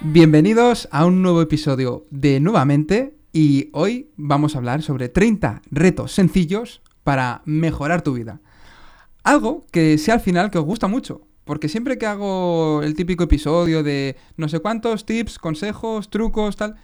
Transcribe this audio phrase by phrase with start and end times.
[0.00, 6.12] Bienvenidos a un nuevo episodio de Nuevamente y hoy vamos a hablar sobre 30 retos
[6.12, 8.40] sencillos para mejorar tu vida.
[9.24, 13.24] Algo que sea al final que os gusta mucho, porque siempre que hago el típico
[13.24, 16.76] episodio de no sé cuántos tips, consejos, trucos, tal,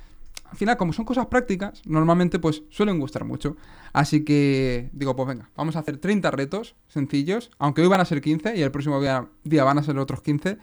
[0.50, 3.56] al final como son cosas prácticas, normalmente pues suelen gustar mucho.
[3.92, 8.06] Así que digo, pues venga, vamos a hacer 30 retos sencillos, aunque hoy van a
[8.06, 10.58] ser 15 y el próximo día, día van a ser otros 15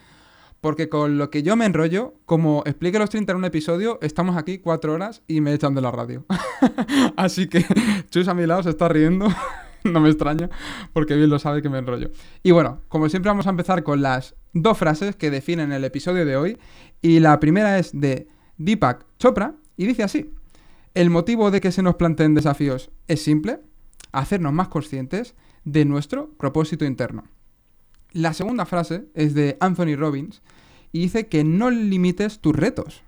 [0.62, 4.38] porque con lo que yo me enrollo, como explique los 30 en un episodio, estamos
[4.38, 6.26] aquí cuatro horas y me echan de la radio.
[7.18, 7.66] Así que
[8.12, 9.28] Chus a mi lado se está riendo,
[9.84, 10.50] no me extraña,
[10.94, 12.12] porque bien lo sabe que me enrollo.
[12.44, 16.26] Y bueno, como siempre vamos a empezar con las dos frases que definen el episodio
[16.26, 16.58] de hoy.
[17.02, 20.32] Y la primera es de Deepak Chopra y dice así.
[20.94, 23.62] El motivo de que se nos planteen desafíos es simple,
[24.12, 27.24] hacernos más conscientes de nuestro propósito interno.
[28.14, 30.42] La segunda frase es de Anthony Robbins
[30.92, 33.04] y dice que no limites tus retos,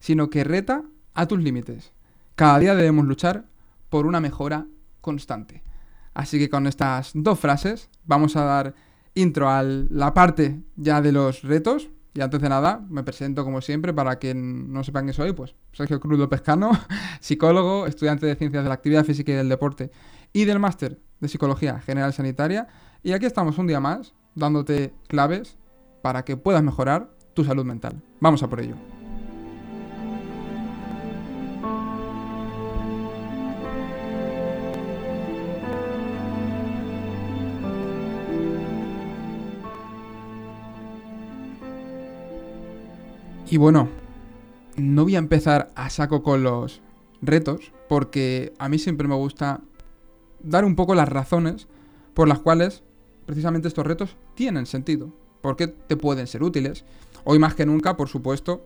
[0.00, 1.92] sino que reta a tus límites.
[2.34, 3.46] Cada día debemos luchar
[3.88, 4.66] por una mejora
[5.00, 5.62] constante.
[6.12, 8.74] Así que con estas dos frases vamos a dar
[9.14, 11.88] intro a la parte ya de los retos.
[12.12, 15.54] Y antes de nada, me presento como siempre para quien no sepan que soy, pues
[15.72, 16.72] Sergio Cruz Pescano,
[17.20, 19.90] psicólogo, estudiante de Ciencias de la Actividad Física y del Deporte
[20.34, 22.66] y del Máster de Psicología General Sanitaria.
[23.02, 25.56] Y aquí estamos un día más dándote claves
[26.02, 28.02] para que puedas mejorar tu salud mental.
[28.20, 28.74] Vamos a por ello.
[43.50, 43.88] Y bueno,
[44.76, 46.82] no voy a empezar a saco con los
[47.22, 49.62] retos, porque a mí siempre me gusta
[50.40, 51.66] dar un poco las razones
[52.12, 52.84] por las cuales
[53.28, 55.12] precisamente estos retos tienen sentido,
[55.42, 56.86] porque te pueden ser útiles.
[57.24, 58.64] Hoy más que nunca, por supuesto,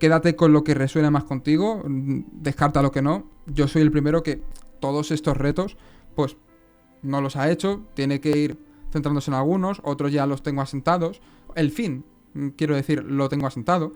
[0.00, 3.30] quédate con lo que resuena más contigo, mm, descarta lo que no.
[3.46, 4.42] Yo soy el primero que
[4.80, 5.76] todos estos retos,
[6.16, 6.36] pues
[7.02, 8.58] no los ha hecho, tiene que ir
[8.90, 11.20] centrándose en algunos, otros ya los tengo asentados.
[11.54, 13.92] El fin, mm, quiero decir, lo tengo asentado,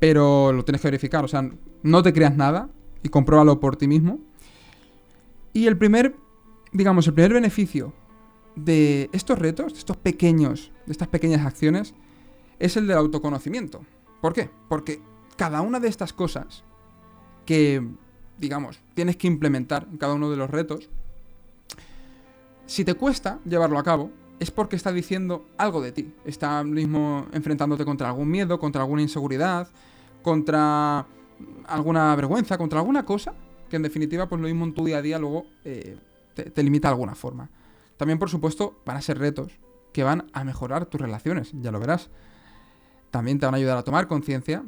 [0.00, 1.48] pero lo tienes que verificar, o sea,
[1.84, 2.68] no te creas nada
[3.04, 4.18] y compruébalo por ti mismo.
[5.52, 6.16] Y el primer,
[6.72, 7.92] digamos, el primer beneficio
[8.56, 11.94] de estos retos, de estos pequeños, de estas pequeñas acciones,
[12.58, 13.84] es el del autoconocimiento.
[14.20, 14.50] ¿Por qué?
[14.68, 15.00] Porque
[15.36, 16.64] cada una de estas cosas
[17.44, 17.86] que,
[18.38, 20.88] digamos, tienes que implementar en cada uno de los retos,
[22.66, 24.10] si te cuesta llevarlo a cabo,
[24.40, 26.12] es porque está diciendo algo de ti.
[26.24, 29.68] Está mismo enfrentándote contra algún miedo, contra alguna inseguridad,
[30.22, 31.06] contra
[31.66, 33.34] alguna vergüenza, contra alguna cosa
[33.68, 35.96] que en definitiva, pues lo mismo en tu día a día luego eh,
[36.34, 37.48] te, te limita de alguna forma.
[37.96, 39.52] También, por supuesto, van a ser retos
[39.92, 42.10] que van a mejorar tus relaciones, ya lo verás.
[43.10, 44.64] También te van a ayudar a tomar conciencia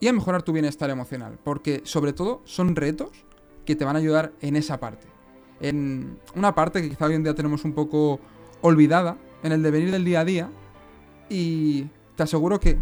[0.00, 3.26] y a mejorar tu bienestar emocional, porque sobre todo son retos
[3.66, 5.06] que te van a ayudar en esa parte.
[5.60, 8.18] En una parte que quizá hoy en día tenemos un poco
[8.62, 10.50] olvidada, en el devenir del día a día,
[11.28, 11.86] y
[12.16, 12.78] te aseguro que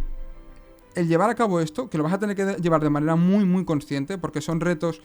[0.94, 3.44] el llevar a cabo esto, que lo vas a tener que llevar de manera muy,
[3.44, 5.02] muy consciente, porque son retos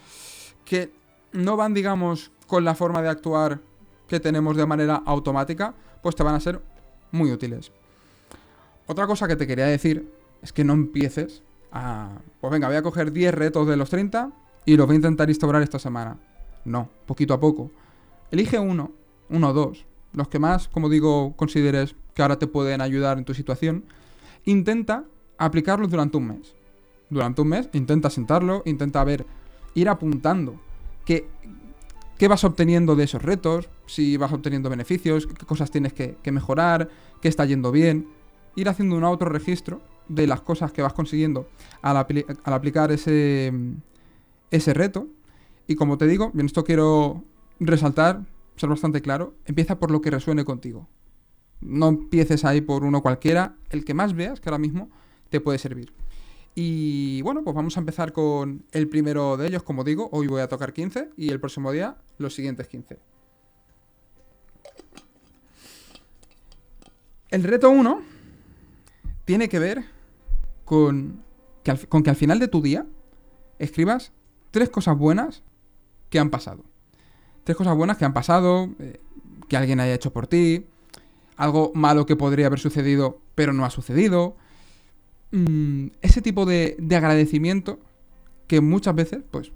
[0.64, 0.92] que
[1.32, 3.60] no van, digamos, con la forma de actuar
[4.08, 6.60] que tenemos de manera automática, pues te van a ser
[7.12, 7.72] muy útiles.
[8.86, 11.42] Otra cosa que te quería decir es que no empieces
[11.72, 12.18] a...
[12.40, 14.30] Pues venga, voy a coger 10 retos de los 30
[14.66, 16.18] y los voy a intentar instaurar esta semana.
[16.64, 17.70] No, poquito a poco.
[18.30, 18.92] Elige uno,
[19.30, 23.24] uno o dos, los que más, como digo, consideres que ahora te pueden ayudar en
[23.24, 23.84] tu situación.
[24.44, 25.04] Intenta
[25.38, 26.54] aplicarlos durante un mes.
[27.10, 29.26] Durante un mes, intenta sentarlo, intenta ver,
[29.74, 30.60] ir apuntando
[31.04, 31.28] que
[32.18, 36.88] qué vas obteniendo de esos retos, si vas obteniendo beneficios, qué cosas tienes que, mejorar,
[37.20, 38.08] qué está yendo bien.
[38.56, 41.48] Ir haciendo un otro registro de las cosas que vas consiguiendo
[41.82, 43.52] al, aplicar ese,
[44.50, 45.08] ese reto.
[45.66, 47.24] Y como te digo, en esto quiero
[47.60, 48.24] resaltar,
[48.56, 50.88] ser bastante claro, empieza por lo que resuene contigo.
[51.60, 54.90] No empieces ahí por uno cualquiera, el que más veas que ahora mismo
[55.30, 55.92] te puede servir.
[56.54, 60.40] Y bueno, pues vamos a empezar con el primero de ellos, como digo, hoy voy
[60.40, 63.13] a tocar 15 y el próximo día los siguientes 15.
[67.34, 68.02] El reto 1
[69.24, 69.84] tiene que ver
[70.64, 71.22] con
[71.62, 72.86] que, al, final de tu día
[73.58, 74.12] escribas
[74.50, 75.42] tres cosas buenas
[76.10, 76.64] que han pasado.
[77.44, 79.00] Tres cosas buenas que han pasado, eh,
[79.48, 80.66] que alguien haya hecho por ti,
[81.36, 84.36] algo malo que podría haber sucedido pero no ha sucedido,
[85.34, 87.80] Mm, ese tipo de, agradecimiento
[88.46, 89.50] que muchas veces, pues,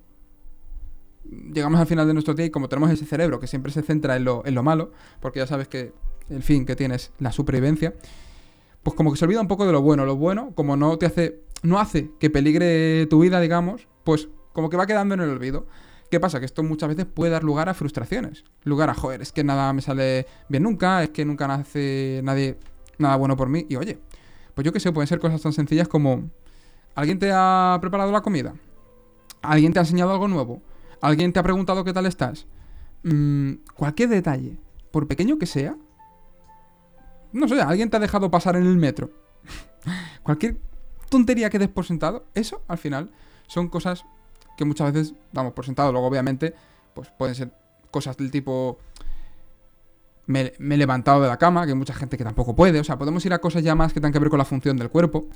[1.24, 4.16] llegamos al final de nuestro día y como tenemos ese cerebro que siempre se centra
[4.16, 4.90] en lo malo,
[5.20, 5.92] porque ya sabes que
[6.30, 7.94] el fin que tienes la supervivencia,
[8.82, 10.06] pues como que se olvida un poco de lo bueno.
[10.06, 14.70] Lo bueno, como no te hace no hace que peligre tu vida, digamos, pues como
[14.70, 15.66] que va quedando en el olvido.
[16.10, 16.40] ¿Qué pasa?
[16.40, 18.44] Que esto muchas veces puede dar lugar a frustraciones.
[18.64, 22.58] Lugar a, joder, es que nada me sale bien nunca, es que nunca hace nadie
[22.98, 23.66] nada bueno por mí.
[23.68, 23.98] Y oye,
[24.54, 26.30] pues yo qué sé, pueden ser cosas tan sencillas como...
[26.94, 28.54] ¿Alguien te ha preparado la comida?
[29.42, 30.62] ¿Alguien te ha enseñado algo nuevo?
[31.00, 32.46] ¿Alguien te ha preguntado qué tal estás?
[33.04, 34.58] Mm, cualquier detalle,
[34.90, 35.76] por pequeño que sea,
[37.32, 39.10] no sé, alguien te ha dejado pasar en el metro.
[40.22, 40.58] cualquier
[41.08, 43.10] tontería que des por sentado, eso al final
[43.46, 44.04] son cosas
[44.56, 45.92] que muchas veces damos por sentado.
[45.92, 46.54] Luego, obviamente,
[46.94, 47.52] pues pueden ser
[47.90, 48.78] cosas del tipo.
[50.26, 52.80] Me, he levantado de la cama, que hay mucha gente que tampoco puede.
[52.80, 54.76] O sea, podemos ir a cosas ya más que tengan que ver con la función
[54.76, 55.26] del cuerpo.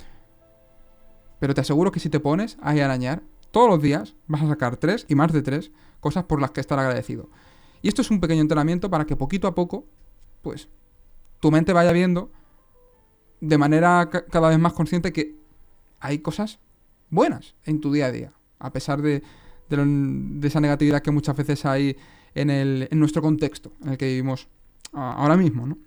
[1.38, 4.76] Pero te aseguro que si te pones a arañar, todos los días vas a sacar
[4.76, 7.30] tres y más de tres cosas por las que estar agradecido.
[7.80, 9.86] Y esto es un pequeño entrenamiento para que poquito a poco,
[10.42, 10.68] pues,
[11.42, 12.30] tu mente vaya viendo
[13.40, 15.34] de manera cada vez más consciente que
[15.98, 16.60] hay cosas
[17.10, 19.24] buenas en tu día a día, a pesar de,
[20.40, 21.96] esa negatividad que muchas veces hay
[22.36, 24.46] en, el, en nuestro contexto en el que vivimos
[24.92, 25.78] ahora mismo, ¿no?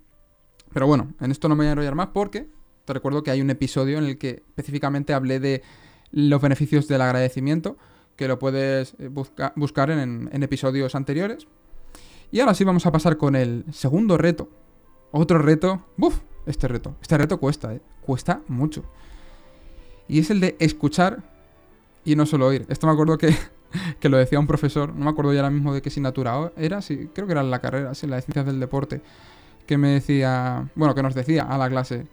[0.74, 2.50] Pero bueno, en esto no me voy a enrollar más porque
[2.84, 5.62] te recuerdo que hay un episodio en el que específicamente hablé de
[6.10, 7.78] los beneficios del agradecimiento,
[8.14, 11.48] que lo puedes eh, buscar en episodios anteriores.
[12.30, 14.50] Y ahora sí vamos a pasar con el segundo reto.
[15.18, 15.80] Otro reto.
[15.96, 16.18] ¡Buf!
[16.44, 16.94] Este reto.
[17.00, 17.80] Este reto cuesta, ¿eh?
[18.02, 18.84] Cuesta mucho.
[20.08, 21.22] Y es el de escuchar
[22.04, 22.66] y no solo oír.
[22.68, 23.34] Esto me acuerdo que,
[24.00, 26.82] que lo decía un profesor, no me acuerdo ya ahora mismo de qué asignatura era,
[26.82, 29.00] sí, creo que era en la carrera, sí, en la de ciencias del deporte,
[29.66, 32.06] que me decía, bueno, que nos decía a la clase,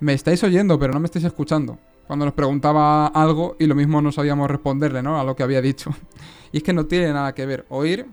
[0.00, 1.78] me estáis oyendo, pero no me estáis escuchando.
[2.08, 5.20] Cuando nos preguntaba algo y lo mismo no sabíamos responderle, ¿no?
[5.20, 5.90] A lo que había dicho.
[6.50, 7.66] Y es que no tiene nada que ver.
[7.68, 8.06] Oír,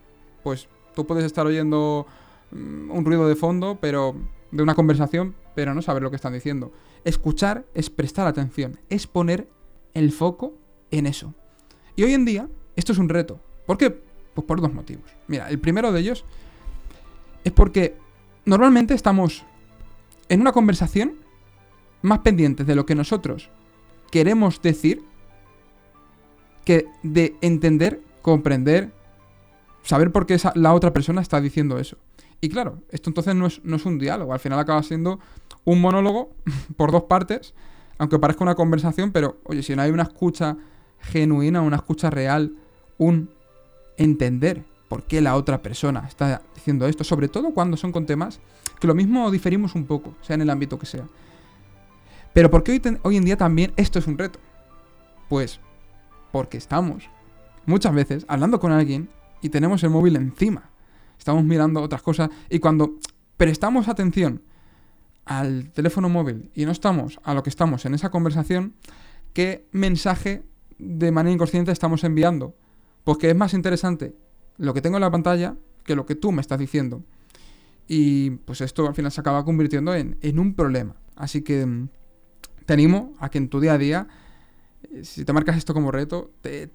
[0.44, 2.06] pues tú puedes estar oyendo
[2.52, 4.14] mm, un ruido de fondo, pero
[4.56, 6.72] de una conversación, pero no saber lo que están diciendo.
[7.04, 9.48] Escuchar es prestar atención, es poner
[9.94, 10.54] el foco
[10.92, 11.34] en eso.
[11.96, 13.40] Y hoy en día, esto es un reto.
[13.66, 13.92] ¿Por qué?
[14.34, 15.10] Pues por dos motivos.
[15.28, 16.26] Mira, el primero de ellos
[17.44, 17.96] es porque
[18.46, 19.46] normalmente estamos
[20.30, 21.14] en una conversación
[22.02, 23.50] más pendientes de lo que nosotros
[24.12, 25.04] queremos decir
[26.64, 28.92] que de entender, comprender,
[29.84, 31.98] saber por qué la otra persona está diciendo eso.
[32.42, 35.20] Y claro, esto entonces no es, no es un diálogo, al final acaba siendo
[35.64, 36.32] un monólogo
[36.78, 37.54] por dos partes,
[37.98, 40.58] aunque parezca una conversación, pero oye, si no hay una escucha
[41.00, 42.56] genuina, una escucha real,
[42.98, 43.30] un
[43.98, 48.40] entender por qué la otra persona está diciendo esto, sobre todo cuando son con temas
[48.80, 51.06] que lo mismo diferimos un poco, sea en el ámbito que sea.
[52.34, 54.40] Pero ¿por qué hoy, hoy en día también esto es un reto?
[55.30, 55.60] Pues
[56.32, 57.10] porque estamos
[57.66, 59.10] muchas veces hablando con alguien
[59.42, 60.70] y tenemos el móvil encima.
[61.18, 62.98] Estamos mirando otras cosas y cuando
[63.38, 64.42] prestamos atención
[65.26, 68.76] al teléfono móvil y no estamos a lo que estamos en esa conversación,
[69.34, 70.44] ¿qué mensaje
[70.78, 72.56] de manera inconsciente estamos enviando?
[73.04, 74.16] Pues que es más interesante
[74.58, 77.04] lo que tengo en la pantalla que lo que tú me estás diciendo.
[77.88, 80.96] Y pues esto al final se acaba convirtiendo en, en un problema.
[81.16, 81.90] Así que mm,
[82.66, 84.08] te animo a que en tu día a día,
[84.92, 86.72] eh, si te marcas esto como reto, te,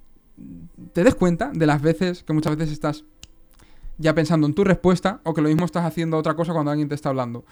[0.92, 3.04] te des cuenta de las veces que muchas veces estás
[4.00, 6.88] ya pensando en tu respuesta o que lo mismo estás haciendo otra cosa cuando alguien
[6.88, 7.44] te está hablando.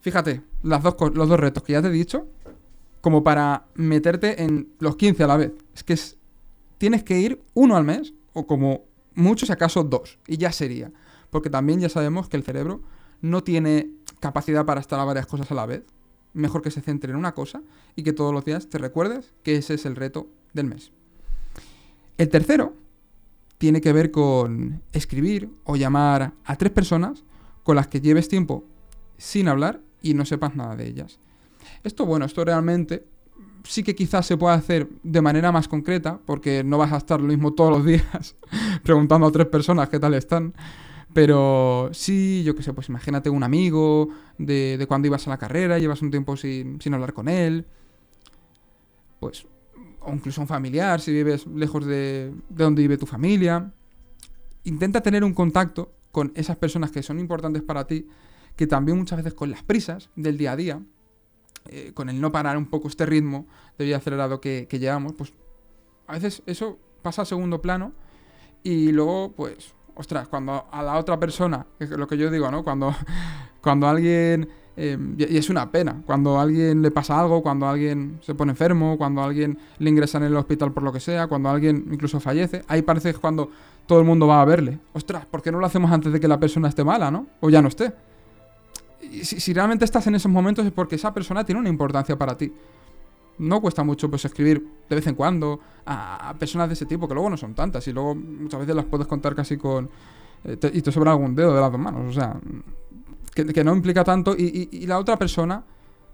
[0.00, 2.28] Fíjate, las dos, los dos retos que ya te he dicho,
[3.00, 5.52] como para meterte en los 15 a la vez.
[5.74, 5.98] Es que
[6.78, 8.84] tienes que ir uno al mes, o como
[9.14, 10.92] mucho si acaso dos, y ya sería.
[11.30, 12.80] Porque también ya sabemos que el cerebro
[13.20, 15.82] no tiene capacidad para estar a varias cosas a la vez.
[16.32, 17.62] Mejor que se centre en una cosa
[17.96, 20.92] y que todos los días te recuerdes que ese es el reto del mes.
[22.18, 22.74] El tercero
[23.58, 27.24] tiene que ver con escribir o llamar a tres personas
[27.64, 28.64] con las que lleves tiempo
[29.16, 31.18] sin hablar y no sepas nada de ellas.
[31.82, 33.04] Esto, bueno, esto realmente
[33.64, 37.20] sí que quizás se pueda hacer de manera más concreta, porque no vas a estar
[37.20, 38.36] lo mismo todos los días
[38.82, 40.54] preguntando a tres personas qué tal están.
[41.12, 45.78] Pero sí, yo qué sé, pues imagínate un amigo de, cuando ibas a la carrera,
[45.78, 47.66] llevas un tiempo sin, sin hablar con él.
[49.18, 49.46] Pues,
[50.08, 53.72] o incluso un familiar, si vives lejos de, de donde vive tu familia.
[54.64, 58.06] Intenta tener un contacto con esas personas que son importantes para ti
[58.58, 60.82] que también muchas veces con las prisas del día a día,
[61.68, 63.46] eh, con el no parar un poco este ritmo
[63.78, 65.32] de vida acelerado que, llevamos, pues
[66.08, 67.92] a veces eso pasa a segundo plano
[68.64, 72.64] y luego, pues, ostras, cuando a la otra persona, es lo que yo digo, ¿no?
[72.64, 72.92] Cuando,
[73.62, 74.48] cuando alguien,
[74.78, 78.52] em, y es una pena, cuando a alguien le pasa algo, cuando alguien se pone
[78.52, 82.20] enfermo, cuando alguien le ingresa en el hospital por lo que sea, cuando alguien incluso
[82.20, 83.50] fallece, ahí parece que cuando
[83.86, 84.78] todo el mundo va a verle.
[84.92, 87.26] Ostras, ¿por qué no lo hacemos antes de que la persona esté mala, ¿no?
[87.40, 87.92] O ya no esté
[89.22, 92.52] si, realmente estás en esos momentos es porque esa persona tiene una importancia para ti.
[93.38, 97.14] no cuesta mucho pues escribir de vez en cuando a, personas de ese tipo, que
[97.14, 99.88] luego no son tantas, y luego muchas veces las puedes contar casi con...
[100.44, 102.36] Eh, y te sobra algún dedo de las dos manos, o sea,
[103.44, 105.64] que, no implica tanto y, la otra persona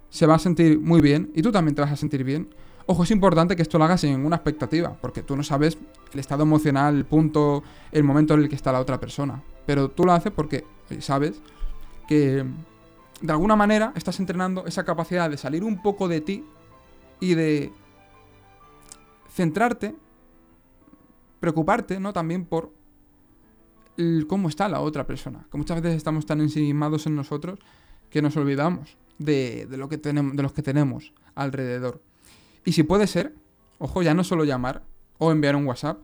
[0.09, 2.49] se va a sentir muy bien y tú también te vas a sentir bien.
[2.87, 5.77] Ojo, es importante que esto lo hagas sin ninguna expectativa, porque tú no sabes
[6.13, 9.41] el estado emocional, el punto, el momento en el que está la otra persona.
[9.65, 10.65] Pero tú lo haces porque
[10.99, 11.41] sabes
[12.07, 12.45] que
[13.21, 16.45] de alguna manera estás entrenando esa capacidad de salir un poco de ti
[17.19, 17.73] y de
[19.31, 19.95] centrarte,
[21.39, 22.13] preocuparte, ¿no?
[22.13, 22.71] También por
[24.27, 25.47] cómo está la otra persona.
[25.51, 27.59] Que muchas veces estamos tan ensimismados en nosotros
[28.09, 32.01] que nos olvidamos de, lo que tenemos, de los que tenemos alrededor.
[32.65, 33.35] Y si puede ser,
[33.77, 34.83] ojo, ya no solo llamar
[35.17, 35.99] o enviar un WhatsApp,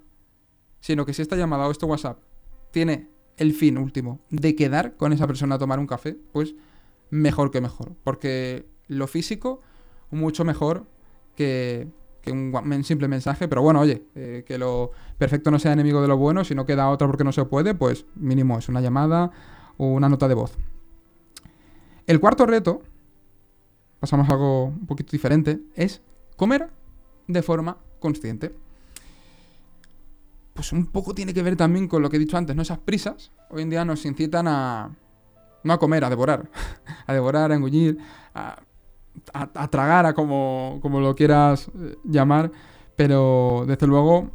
[0.79, 2.19] sino que si esta llamada o este WhatsApp
[2.71, 6.55] tiene el fin último de quedar con esa persona a tomar un café, pues
[7.10, 7.95] mejor que mejor.
[8.03, 9.62] Porque lo físico,
[10.10, 10.86] mucho mejor
[11.36, 11.88] que,
[12.28, 13.48] un simple mensaje.
[13.48, 16.66] Pero bueno, oye, eh, que lo perfecto no sea enemigo de lo bueno, si no
[16.66, 19.32] queda otra porque no se puede, pues mínimo es una llamada
[19.78, 20.58] o una nota de voz.
[22.06, 22.82] El cuarto reto,
[24.00, 26.01] pasamos a algo un poquito diferente, es
[26.36, 26.70] comer
[27.28, 28.54] de forma consciente.
[30.54, 32.62] Pues un poco tiene que ver también con lo que he dicho antes, ¿no?
[32.62, 34.96] Esas prisas hoy en día nos incitan a,
[35.63, 36.50] no a comer, a devorar.
[37.08, 37.98] a devorar, a engullir,
[38.34, 38.62] a,
[39.70, 42.51] tragar, a como, como lo quieras eh, llamar.
[42.96, 44.32] Pero desde luego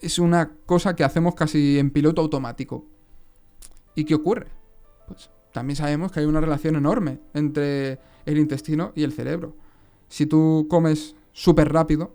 [0.00, 2.84] es una cosa que hacemos casi en piloto automático.
[3.94, 4.48] ¿Y qué ocurre?
[5.06, 9.56] Pues también sabemos que hay una relación enorme entre el intestino y el cerebro.
[10.08, 12.14] Si tú comes súper rápido,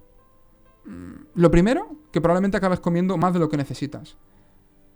[0.86, 4.18] mm, lo primero, que probablemente acabes comiendo más de lo que necesitas.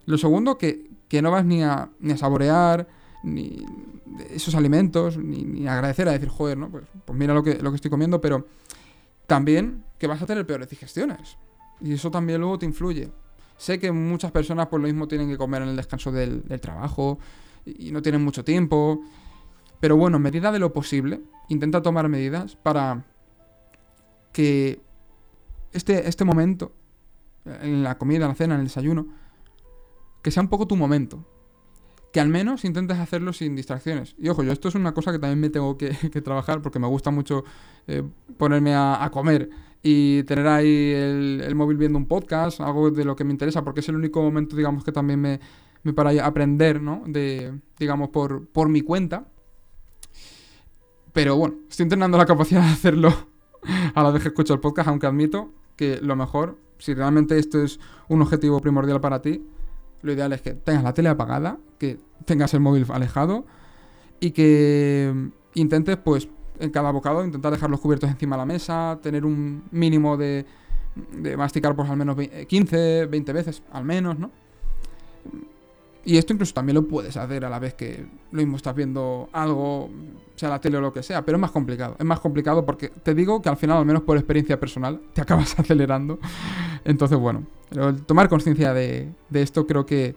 [0.05, 0.89] Lo segundo, que,
[1.21, 2.87] no vas ni a saborear,
[3.23, 3.65] ni
[4.29, 6.69] esos alimentos, ni, agradecer a decir, joder, ¿no?
[6.69, 8.45] Pues, pues, mira lo que, lo que estoy comiendo, pero
[9.25, 11.37] también que vas a tener peores digestiones.
[11.81, 13.11] Y eso también luego te influye.
[13.57, 17.17] Sé que muchas personas por lo mismo tienen que comer en el descanso del, trabajo
[17.65, 19.01] y, no tienen mucho tiempo.
[19.79, 23.05] Pero bueno, en medida de lo posible, intenta tomar medidas para
[24.31, 24.81] que
[25.71, 26.73] este, este momento,
[27.45, 29.07] en la comida, en la cena, en el desayuno,
[30.21, 31.25] que sea un poco tu momento
[32.13, 34.15] que al menos intentes hacerlo sin distracciones.
[34.19, 35.89] Y ojo, yo esto es una cosa que también me tengo que,
[36.23, 37.43] trabajar porque me gusta mucho
[37.87, 38.03] eh,
[38.37, 39.49] ponerme a, comer
[39.81, 43.79] y tener ahí el, móvil viendo un podcast, algo de lo que me interesa, porque
[43.79, 45.39] es el único momento, digamos, que también me,
[45.81, 47.01] me para aprender, ¿no?
[47.07, 49.25] De, digamos, por, por mi cuenta.
[51.13, 53.11] Pero bueno, estoy entrenando la capacidad de hacerlo
[53.95, 57.63] a la vez que escucho el podcast, aunque admito que lo mejor, si realmente esto
[57.63, 59.43] es un objetivo primordial para ti,
[60.03, 63.45] lo ideal es que tengas la tele apagada, que tengas el móvil alejado
[64.19, 66.27] y que intentes, pues,
[66.59, 70.45] en cada bocado, intentar dejar los cubiertos encima de la mesa, tener un mínimo de,
[71.37, 72.17] masticar, pues, al menos
[72.47, 74.29] 15, 20 veces, al menos, ¿no?
[76.05, 79.29] Y esto incluso también lo puedes hacer a la vez que lo mismo estás viendo
[79.31, 79.89] algo,
[80.35, 81.95] sea la tele o lo que sea, pero es más complicado.
[81.97, 85.21] Es más complicado porque te digo que al final, al menos por experiencia personal, te
[85.21, 86.19] acabas acelerando.
[86.85, 87.45] Entonces, bueno,
[88.05, 90.15] tomar conciencia de, de esto creo que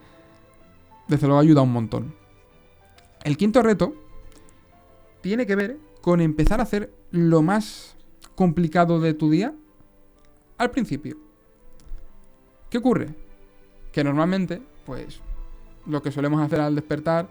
[1.08, 2.14] desde luego ayuda un montón.
[3.24, 3.94] El quinto reto
[5.20, 7.96] tiene que ver con empezar a hacer lo más
[8.34, 9.54] complicado de tu día
[10.58, 11.16] al principio.
[12.70, 13.14] ¿Qué ocurre?
[13.92, 15.20] Que normalmente, pues
[15.86, 17.28] lo que solemos hacer al despertar,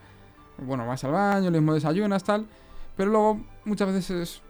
[0.57, 2.47] bueno, vas al baño, lo mismo desayunas, tal,
[2.95, 4.41] pero luego muchas veces es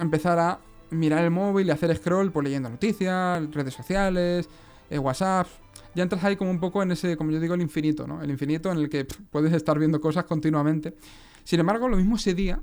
[0.00, 0.58] empezar a
[0.92, 4.48] mirar el móvil y hacer scroll por leyendo noticias, redes sociales,
[4.90, 5.46] eh, WhatsApp.
[5.94, 8.22] Ya entras ahí como un poco en ese, como yo digo, el infinito, ¿no?
[8.22, 10.94] El infinito en el que puedes estar viendo cosas continuamente.
[11.44, 12.62] Sin embargo, lo mismo ese día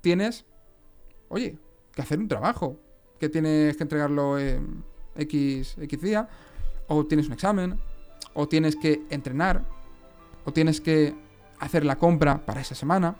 [0.00, 0.44] tienes,
[1.28, 1.58] oye,
[1.92, 2.78] que hacer un trabajo,
[3.18, 4.84] que tienes que entregarlo en
[5.16, 6.28] X, X día,
[6.88, 7.78] o tienes un examen,
[8.34, 9.64] o tienes que entrenar,
[10.44, 11.14] o tienes que
[11.58, 13.16] hacer la compra para esa semana,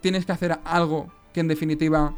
[0.00, 2.14] tienes que hacer algo que en definitiva,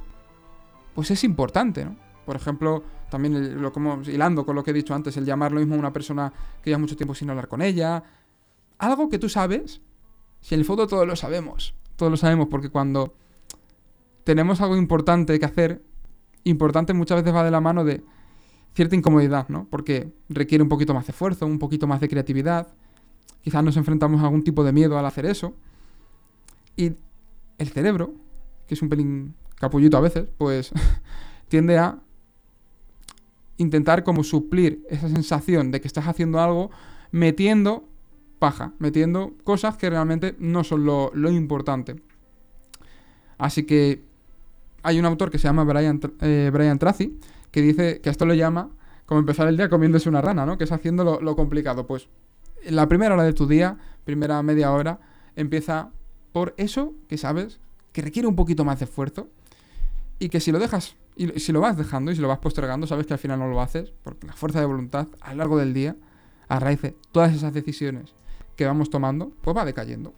[0.94, 1.96] pues es importante, ¿no?
[2.24, 5.60] Por ejemplo, también lo como hilando con lo que he dicho antes, el llamar lo
[5.60, 6.32] mismo a una persona
[6.62, 8.02] que lleva mucho tiempo sin hablar con ella.
[8.78, 9.80] Algo que tú sabes,
[10.40, 13.14] si en el fondo todos lo sabemos, todos lo sabemos, porque cuando
[14.24, 15.82] tenemos algo importante que hacer,
[16.44, 18.04] importante muchas veces va de la mano de
[18.74, 19.66] cierta incomodidad, ¿no?
[19.68, 22.68] Porque requiere un poquito más de esfuerzo, un poquito más de creatividad.
[23.42, 25.54] Quizás nos enfrentamos a algún tipo de miedo al hacer eso.
[26.76, 26.92] Y
[27.58, 28.14] el cerebro,
[28.66, 30.72] que es un pelín capullito a veces, pues
[31.48, 32.00] tiende a
[33.58, 36.72] intentar como suplir esa sensación de que estás haciendo algo
[37.12, 37.88] metiendo
[38.40, 41.94] paja, metiendo cosas que realmente no son lo, importante.
[43.38, 44.02] Así que
[44.82, 47.16] hay un autor que se llama Brian, eh, Brian Tracy
[47.52, 48.70] que dice que esto lo llama
[49.06, 50.58] como empezar el día comiéndose una rana, ¿no?
[50.58, 51.86] Que es haciendo lo complicado.
[51.86, 52.08] Pues
[52.68, 54.98] la primera hora de tu día, primera media hora,
[55.36, 55.90] empieza
[56.32, 57.60] por eso que sabes
[57.92, 59.28] que requiere un poquito más de esfuerzo
[60.22, 62.86] y que si lo dejas y si lo vas dejando y si lo vas postergando,
[62.86, 65.58] sabes que al final no lo haces, porque la fuerza de voluntad a lo largo
[65.58, 65.96] del día,
[66.46, 68.14] a raíz de todas esas decisiones
[68.54, 70.14] que vamos tomando, pues va decayendo.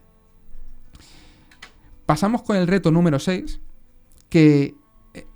[2.05, 3.61] Pasamos con el reto número 6,
[4.29, 4.75] que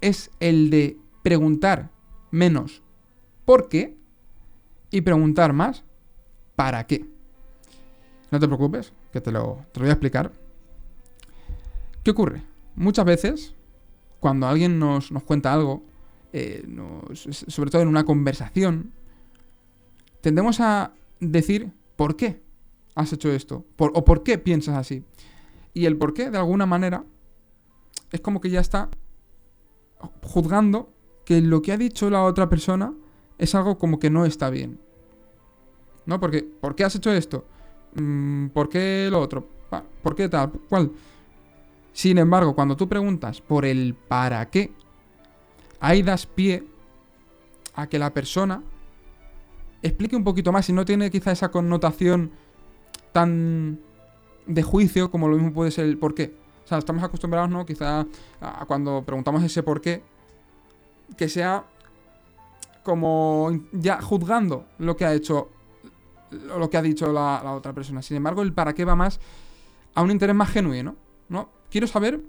[0.02, 1.88] es el de preguntar
[2.30, 2.82] menos
[3.46, 3.96] por qué
[4.90, 5.82] y preguntar más
[6.56, 7.06] para qué.
[8.30, 10.30] No te preocupes, que te lo, te lo voy a explicar.
[12.04, 12.42] ¿Qué ocurre?
[12.74, 13.54] Muchas veces
[14.20, 15.84] cuando alguien nos, cuenta algo,
[16.32, 16.66] eh,
[17.14, 18.92] sobre todo en una conversación,
[20.20, 22.42] tendemos a decir por qué
[22.94, 25.04] has hecho esto, o por qué piensas así.
[25.72, 27.04] Y el por qué, de alguna manera,
[28.10, 28.88] es como que ya está
[30.22, 30.92] juzgando
[31.24, 32.94] que lo que ha dicho la otra persona
[33.38, 34.80] es algo como que no está bien.
[36.06, 36.18] ¿No?
[36.18, 37.44] Porque, ¿por qué has hecho esto?
[37.94, 39.46] Mm, ¿Por qué lo otro?
[40.02, 40.52] ¿Por qué tal?
[40.68, 40.90] ¿Cuál?
[41.98, 44.70] Sin embargo, cuando tú preguntas por el para qué,
[45.80, 46.64] ahí das pie
[47.74, 48.62] a que la persona
[49.82, 52.30] explique un poquito más y no tiene quizá esa connotación
[53.10, 53.80] tan
[54.46, 56.36] de juicio como lo mismo puede ser el por qué.
[56.64, 57.66] O sea, estamos acostumbrados, ¿no?
[57.66, 58.06] Quizá
[58.40, 60.04] a cuando preguntamos ese por qué,
[61.16, 61.64] que sea
[62.84, 65.48] como ya juzgando lo que ha hecho,
[66.30, 68.02] lo que ha dicho la, la otra persona.
[68.02, 69.18] Sin embargo, el para qué va más
[69.96, 70.94] a un interés más genuino,
[71.28, 71.57] ¿no?
[71.70, 72.20] Quiero saber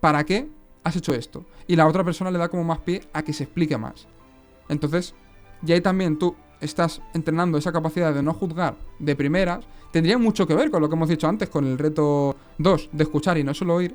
[0.00, 0.48] para qué
[0.84, 1.44] has hecho esto.
[1.66, 4.06] Y la otra persona le da como más pie a que se explique más.
[4.68, 5.14] Entonces,
[5.66, 9.64] y ahí también tú estás entrenando esa capacidad de no juzgar de primeras.
[9.92, 13.02] Tendría mucho que ver con lo que hemos dicho antes, con el reto 2 de
[13.02, 13.94] escuchar y no solo oír.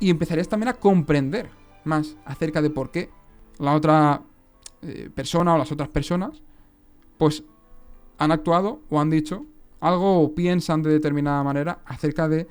[0.00, 1.48] Y empezarías también a comprender
[1.84, 3.10] más acerca de por qué
[3.58, 4.22] la otra
[4.82, 6.42] eh, persona o las otras personas,
[7.18, 7.44] pues
[8.18, 9.46] han actuado o han dicho
[9.80, 12.46] algo o piensan de determinada manera acerca de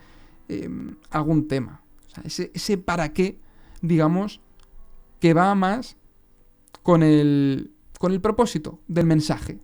[0.52, 1.82] Em, algún tema.
[2.26, 3.40] ese, para qué,
[3.82, 4.42] digamos,
[5.22, 5.96] que va más
[6.84, 9.60] con el, con el propósito del mensaje.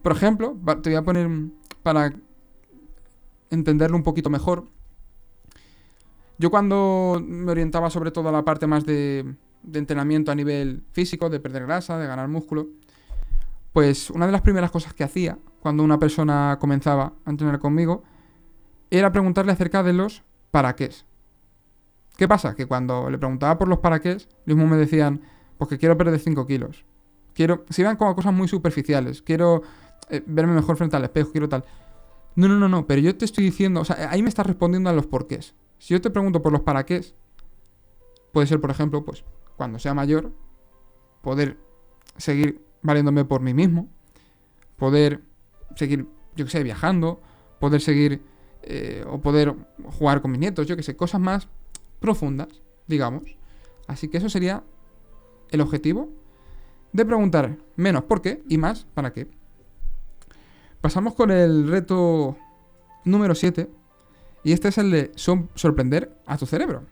[0.00, 1.28] Por ejemplo, te voy a poner
[1.82, 2.14] para
[3.50, 4.66] entenderlo un poquito mejor.
[6.38, 9.34] Yo cuando me orientaba sobre todo a la parte más de,
[9.64, 12.68] de entrenamiento a nivel físico, de perder grasa, de ganar músculo,
[13.72, 18.04] pues una de las primeras cosas que hacía cuando una persona comenzaba a entrenar conmigo
[18.98, 20.90] era preguntarle acerca de los para qué.
[22.16, 22.54] ¿Qué pasa?
[22.54, 25.22] Que cuando le preguntaba por los para qué, mismo me decían,
[25.58, 26.84] pues que quiero perder 5 kilos.
[27.34, 29.22] Quiero, se iban como cosas muy superficiales.
[29.22, 29.62] Quiero
[30.10, 31.64] eh, verme mejor frente al espejo, quiero tal.
[32.36, 34.90] No, no, no, no, pero yo te estoy diciendo, o sea, ahí me estás respondiendo
[34.90, 35.54] a los porqués.
[35.78, 37.04] Si yo te pregunto por los para qué,
[38.32, 39.24] puede ser, por ejemplo, pues
[39.56, 40.32] cuando sea mayor,
[41.22, 41.58] poder
[42.16, 43.88] seguir valiéndome por mí mismo,
[44.76, 45.22] poder
[45.76, 47.20] seguir, yo qué sé, viajando,
[47.60, 48.22] poder seguir
[48.66, 49.54] eh, o poder
[49.98, 51.48] jugar con mis nietos, yo que sé, cosas más
[52.00, 52.48] profundas,
[52.86, 53.36] digamos.
[53.86, 54.62] Así que eso sería
[55.50, 56.08] el objetivo
[56.92, 59.26] de preguntar menos por qué y más para qué.
[60.80, 62.36] Pasamos con el reto
[63.04, 63.68] número 7
[64.44, 66.84] y este es el de sorprender a tu cerebro.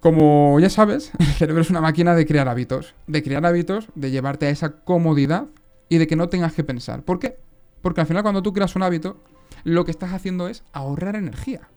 [0.00, 4.10] Como ya sabes, el cerebro es una máquina de crear hábitos, de crear hábitos, de
[4.10, 5.46] llevarte a esa comodidad
[5.88, 7.02] y de que no tengas que pensar.
[7.02, 7.38] ¿Por qué?
[7.82, 9.22] Porque al final cuando tú creas un hábito,
[9.64, 11.68] lo que estás haciendo es ahorrar energía.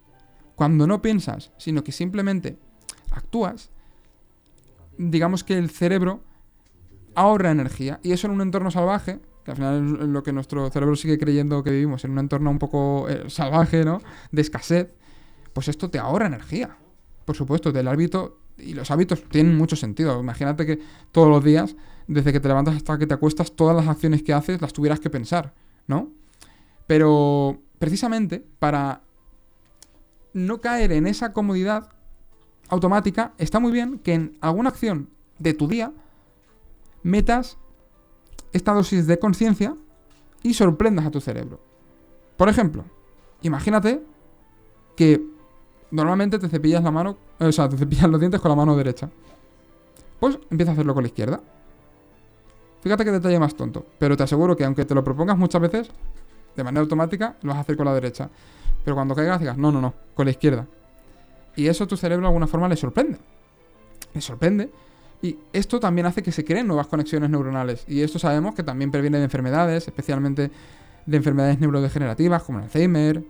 [0.55, 2.57] Cuando no piensas, sino que simplemente
[3.11, 3.71] actúas,
[4.97, 6.21] digamos que el cerebro
[7.15, 7.99] ahorra energía.
[8.03, 11.17] Y eso en un entorno salvaje, que al final es lo que nuestro cerebro sigue
[11.17, 14.01] creyendo que vivimos, en un entorno un poco eh, salvaje, ¿no?
[14.31, 14.93] De escasez,
[15.53, 16.77] pues esto te ahorra energía.
[17.25, 18.39] Por supuesto, del hábito.
[18.57, 20.19] Y los hábitos tienen mucho sentido.
[20.19, 20.79] Imagínate que
[21.11, 21.75] todos los días,
[22.07, 24.99] desde que te levantas hasta que te acuestas, todas las acciones que haces las tuvieras
[24.99, 25.53] que pensar,
[25.87, 26.11] ¿no?
[26.87, 29.01] Pero precisamente para
[30.33, 31.89] no caer en esa comodidad
[32.69, 35.09] automática, está muy bien que en alguna acción
[35.39, 35.91] de tu día
[37.03, 37.57] metas
[38.53, 39.75] esta dosis de conciencia
[40.43, 41.59] y sorprendas a tu cerebro.
[42.35, 42.85] Por ejemplo,
[43.41, 44.03] imagínate
[44.95, 45.23] que
[45.91, 49.09] normalmente te cepillas la mano, o sea, te cepillas los dientes con la mano derecha.
[50.19, 51.41] Pues empieza a hacerlo con la izquierda.
[52.81, 55.91] Fíjate que detalle más tonto, pero te aseguro que aunque te lo propongas muchas veces,
[56.57, 58.29] de manera automática lo vas a hacer con la derecha.
[58.83, 60.67] Pero cuando caigas digas, no, no, no, con la izquierda.
[61.55, 63.17] Y eso a tu cerebro de alguna forma le sorprende.
[64.13, 64.69] Le sorprende.
[65.21, 67.85] Y esto también hace que se creen nuevas conexiones neuronales.
[67.87, 70.51] Y esto sabemos que también previene de enfermedades, especialmente
[71.05, 73.23] de enfermedades neurodegenerativas como el Alzheimer,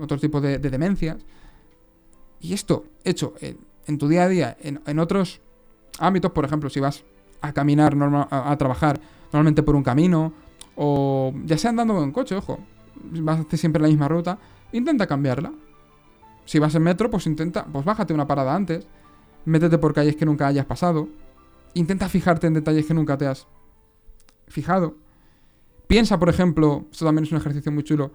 [0.00, 1.18] otro tipo de, de demencias.
[2.44, 5.40] Y esto hecho en, tu día a día, en, otros
[5.98, 7.02] ámbitos, por ejemplo, si vas
[7.40, 7.96] a caminar,
[8.30, 9.00] a, trabajar
[9.32, 10.34] normalmente por un camino,
[10.76, 12.58] o ya sea andando en coche, ojo,
[13.20, 14.38] vas a hacer siempre la misma ruta,
[14.72, 15.52] intenta cambiarla.
[16.44, 18.86] Si vas en metro, pues intenta, pues bájate una parada antes,
[19.44, 21.08] métete por calles que nunca hayas pasado,
[21.74, 23.46] intenta fijarte en detalles que nunca te has
[24.48, 24.96] fijado.
[25.86, 28.12] Piensa, por ejemplo, esto también es un ejercicio muy chulo,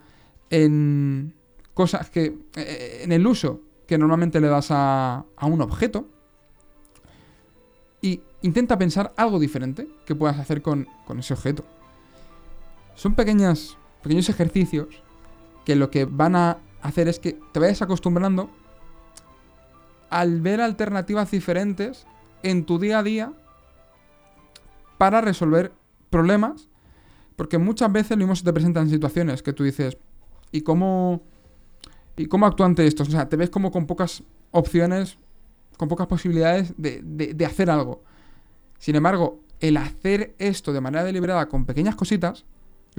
[0.49, 1.33] en
[1.73, 2.37] cosas que.
[2.55, 6.07] Eh, en el uso que normalmente le das a, a un objeto.
[8.01, 11.65] Y intenta pensar algo diferente que puedas hacer con, con ese objeto.
[12.99, 15.01] Son pequeñas, pequeños ejercicios
[15.63, 18.49] que lo que van a hacer es que te vayas acostumbrando
[20.09, 22.05] al ver alternativas diferentes
[22.43, 23.31] en tu día a día
[24.97, 25.71] para resolver
[26.09, 26.67] problemas,
[27.37, 29.97] porque muchas veces lo mismo se te presentan situaciones que tú dices,
[30.51, 31.21] ¿y cómo,
[32.17, 33.03] ¿y cómo actúa esto?
[33.03, 35.17] O sea, te ves como con pocas opciones,
[35.77, 38.03] con pocas posibilidades de, de hacer algo.
[38.77, 42.43] Sin embargo, el hacer esto de manera deliberada con pequeñas cositas,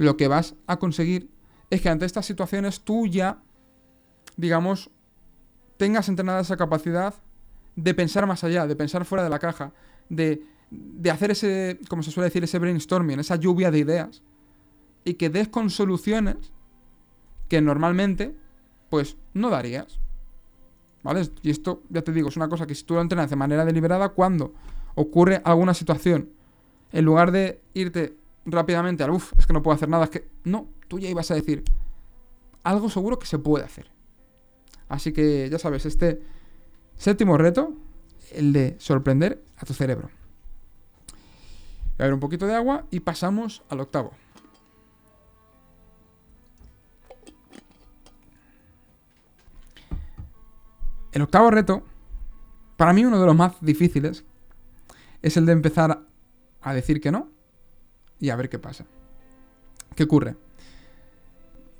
[0.03, 1.29] lo que vas a conseguir
[1.69, 3.41] es que ante estas situaciones tú ya,
[4.35, 4.89] digamos,
[5.77, 7.15] tengas entrenada esa capacidad
[7.75, 9.73] de pensar más allá, de pensar fuera de la caja,
[10.09, 14.23] de de hacer ese, como se suele decir, ese brainstorming, esa lluvia de ideas,
[15.03, 16.37] y que des con soluciones
[17.49, 18.33] que normalmente,
[18.89, 19.99] pues, no darías.
[21.03, 21.27] ¿Vale?
[21.41, 23.65] Y esto, ya te digo, es una cosa que si tú lo entrenas de manera
[23.65, 24.53] deliberada, cuando
[24.95, 26.29] ocurre alguna situación,
[26.93, 30.29] en lugar de irte rápidamente al, uff, es que no puedo hacer nada, es que,
[30.43, 31.63] no, tú ya ibas a decir,
[32.63, 33.89] algo seguro que se puede hacer.
[34.89, 36.21] Así que, ya sabes, este
[36.95, 37.73] séptimo reto,
[38.33, 40.09] el de sorprender a tu cerebro.
[41.97, 44.11] A ver un poquito de agua y pasamos al octavo.
[51.11, 51.83] El octavo reto,
[52.77, 54.23] para mí uno de los más difíciles,
[55.21, 56.01] es el de empezar
[56.61, 57.29] a decir que no
[58.21, 58.85] y a ver qué pasa.
[59.95, 60.37] ¿Qué ocurre?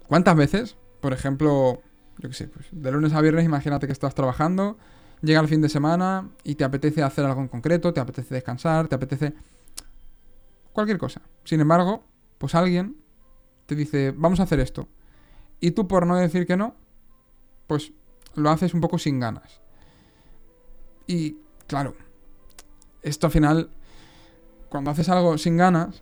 [0.08, 1.82] ¿Cuántas veces, por ejemplo,
[2.18, 4.78] yo qué sé, pues de lunes a viernes imagínate que estás trabajando,
[5.22, 8.90] llega el fin de semana y te apetece hacer algo en concreto, te apetece descansar,
[8.90, 9.34] te apetece
[10.74, 11.22] cualquier cosa.
[11.46, 12.04] Sin embargo,
[12.38, 12.98] pues alguien
[13.68, 14.90] te dice, vamos a hacer esto.
[15.62, 16.76] Y tú por no decir que no,
[17.68, 17.94] pues
[18.36, 19.62] lo haces un poco sin ganas.
[21.06, 21.96] Y claro,
[23.04, 23.70] esto al final,
[24.70, 26.02] cuando haces algo sin ganas,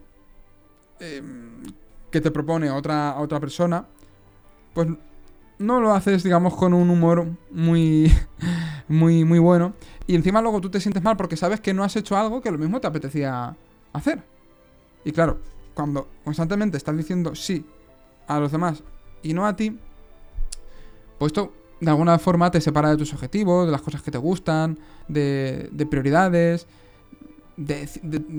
[0.99, 1.63] em,
[2.11, 3.85] que te propone otra, otra persona,
[4.73, 4.87] pues
[5.59, 8.11] no lo haces, digamos, con un humor muy,
[8.87, 9.73] muy, muy bueno.
[10.07, 12.51] Y encima luego tú te sientes mal porque sabes que no has hecho algo que
[12.51, 13.55] lo mismo te apetecía
[13.93, 14.23] hacer.
[15.03, 15.39] Y claro,
[15.73, 17.65] cuando constantemente estás diciendo sí
[18.27, 18.83] a los demás
[19.21, 19.77] y no a ti,
[21.17, 24.17] pues esto de alguna forma te separa de tus objetivos, de las cosas que te
[24.17, 26.67] gustan, de, prioridades,
[27.55, 27.87] de,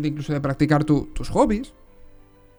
[0.03, 1.73] incluso de practicar tus hobbies.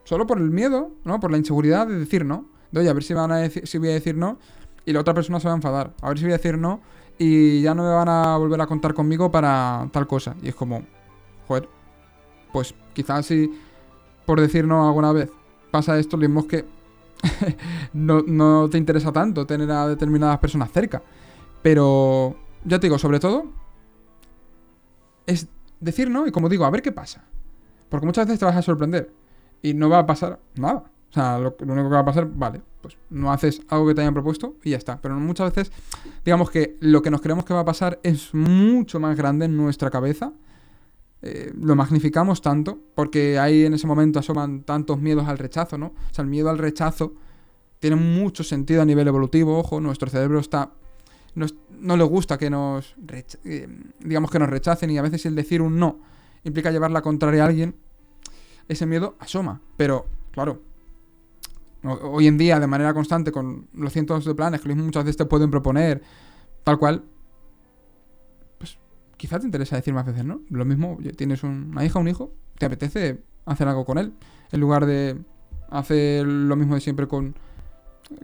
[0.04, 1.20] Solo por el miedo, ¿no?
[1.20, 2.46] Por la inseguridad de decir no.
[2.72, 4.38] De oye, a ver si, van a decir, si voy a decir no
[4.86, 5.94] y la otra persona se va a enfadar.
[6.02, 6.82] A ver si voy a decir no
[7.18, 10.36] y ya no me van a volver a contar conmigo para tal cosa.
[10.42, 10.84] Y es como,
[11.48, 11.70] joder,
[12.52, 13.52] pues quizás si
[14.26, 15.30] por decir no alguna vez,
[15.72, 16.66] pasa esto, lo mismo que
[17.94, 21.02] no, te interesa tanto tener a determinadas personas cerca.
[21.62, 22.36] Pero,
[22.66, 23.46] ya te digo, sobre todo,
[25.28, 25.48] es
[25.80, 27.26] decir no y como digo, a ver qué pasa.
[27.90, 29.12] Porque muchas veces te vas a sorprender
[29.62, 30.92] y no va a pasar nada.
[31.10, 33.96] O sea, lo, lo, único que va a pasar, vale, pues no haces algo que
[33.96, 35.02] te hayan propuesto y ya está.
[35.02, 35.72] Pero muchas veces,
[36.24, 39.58] digamos que lo que nos creemos que va a pasar es mucho más grande en
[39.58, 40.34] nuestra cabeza
[41.24, 45.88] eh, lo magnificamos tanto, porque ahí en ese momento asoman tantos miedos al rechazo, ¿no?
[45.88, 47.14] O sea, el miedo al rechazo
[47.80, 50.72] tiene mucho sentido a nivel evolutivo, ojo, nuestro cerebro está...
[51.36, 52.96] no le gusta que nos...
[53.44, 53.68] Eh,
[54.00, 56.00] digamos que nos rechacen y a veces el decir un no
[56.44, 57.76] implica llevar la contraria a alguien,
[58.72, 60.62] ese miedo asoma, pero claro,
[61.84, 65.26] hoy en día de manera constante con los cientos de planes que muchas veces te
[65.26, 66.02] pueden proponer,
[66.64, 67.04] tal cual,
[69.18, 70.42] quizá te interesa decir más veces, ¿no?
[70.50, 74.14] Lo mismo, tienes una hija, un hijo, te apetece hacer algo con él,
[74.52, 75.18] en lugar de
[75.70, 77.36] hacer lo mismo de siempre con,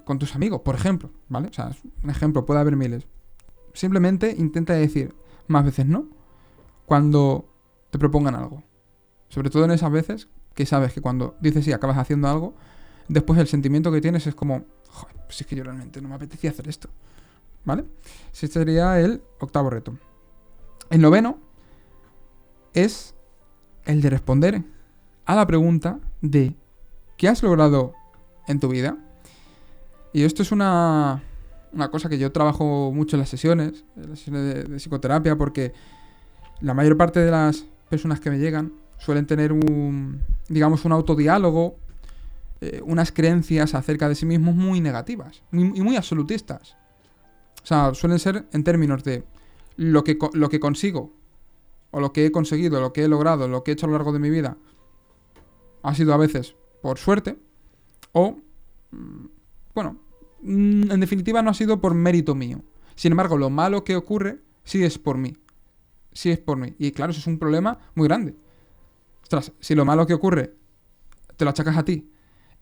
[0.06, 1.50] con tus amigos, por ejemplo, ¿vale?
[1.50, 1.72] O sea,
[2.04, 3.06] un ejemplo, puede haber miles.
[3.74, 5.14] Simplemente intenta decir
[5.48, 6.08] más veces no
[6.86, 7.46] cuando
[7.90, 8.64] te propongan algo.
[9.30, 12.56] Sobre todo en esas veces que sabes que cuando dices sí, acabas haciendo algo,
[13.08, 16.16] después el sentimiento que tienes es como, joder, pues es que yo realmente no me
[16.16, 16.90] apetecía hacer esto.
[17.64, 17.86] ¿Vale?
[18.34, 19.96] Ese sería el octavo reto.
[20.90, 21.38] El noveno
[22.74, 23.14] es
[23.86, 24.64] el de responder
[25.26, 26.56] a la pregunta de
[27.18, 27.94] ¿qué has logrado
[28.48, 28.98] en tu vida?
[30.12, 31.22] Y esto es una,
[31.72, 35.74] una cosa que yo trabajo mucho en las sesiones, en las sesiones de, psicoterapia, porque
[36.62, 41.78] la mayor parte de las personas que me llegan suelen tener un, digamos, un autodiálogo,
[42.62, 46.76] eh, unas creencias acerca de sí mismos muy negativas y muy, absolutistas.
[47.64, 49.24] O sea, suelen ser en términos de
[49.76, 51.14] lo que, lo que consigo,
[51.92, 53.94] o lo que he conseguido, lo que he logrado, lo que he hecho a lo
[53.94, 54.58] largo de mi vida,
[55.84, 57.38] ha sido a veces por suerte,
[58.12, 58.38] o,
[58.92, 59.26] mm,
[59.76, 59.98] bueno,
[60.42, 62.62] mm, en definitiva no ha sido por mérito mío.
[62.96, 65.38] Sin embargo, lo malo que ocurre sí es por mí.
[66.14, 66.74] Sí es por mí.
[66.80, 68.36] Y claro, eso es un problema muy grande.
[69.28, 70.54] Ostras, si lo malo que ocurre
[71.36, 72.10] te lo achacas a ti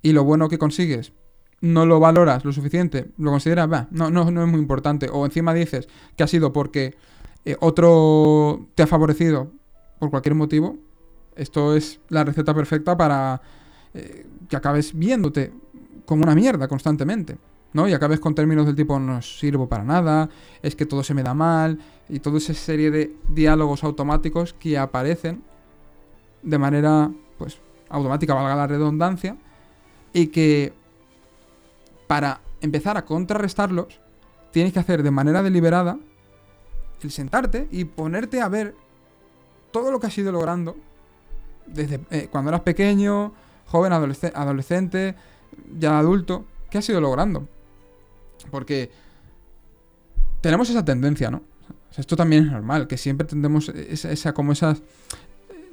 [0.01, 1.13] y lo bueno que consigues
[1.61, 5.07] no lo valoras lo suficiente, lo consideras, va, no, no, no es muy importante.
[5.13, 6.95] O encima dices que ha sido porque
[7.45, 9.51] eh, otro te ha favorecido
[9.99, 10.79] por cualquier motivo,
[11.35, 13.43] esto es la receta perfecta para
[13.93, 15.53] eh, que acabes viéndote
[16.05, 17.37] como una mierda constantemente.
[17.73, 17.87] ¿no?
[17.87, 20.31] Y acabes con términos del tipo no sirvo para nada,
[20.63, 21.77] es que todo se me da mal,
[22.09, 25.43] y toda esa serie de diálogos automáticos que aparecen
[26.41, 29.37] de manera, pues, automática, valga la redundancia,
[30.13, 30.73] y que
[32.07, 33.99] para empezar a contrarrestarlos,
[34.51, 35.97] tienes que hacer de manera deliberada
[37.01, 38.75] el sentarte y ponerte a ver
[39.71, 40.75] todo lo que has ido logrando
[41.65, 43.33] desde eh, cuando eras pequeño,
[43.67, 45.15] joven, adolescente,
[45.77, 47.47] ya adulto, ¿qué has ido logrando?
[48.51, 48.91] Porque
[50.41, 51.41] tenemos esa tendencia, ¿no?
[51.97, 54.75] esto también es normal, que siempre tendemos esa, como esa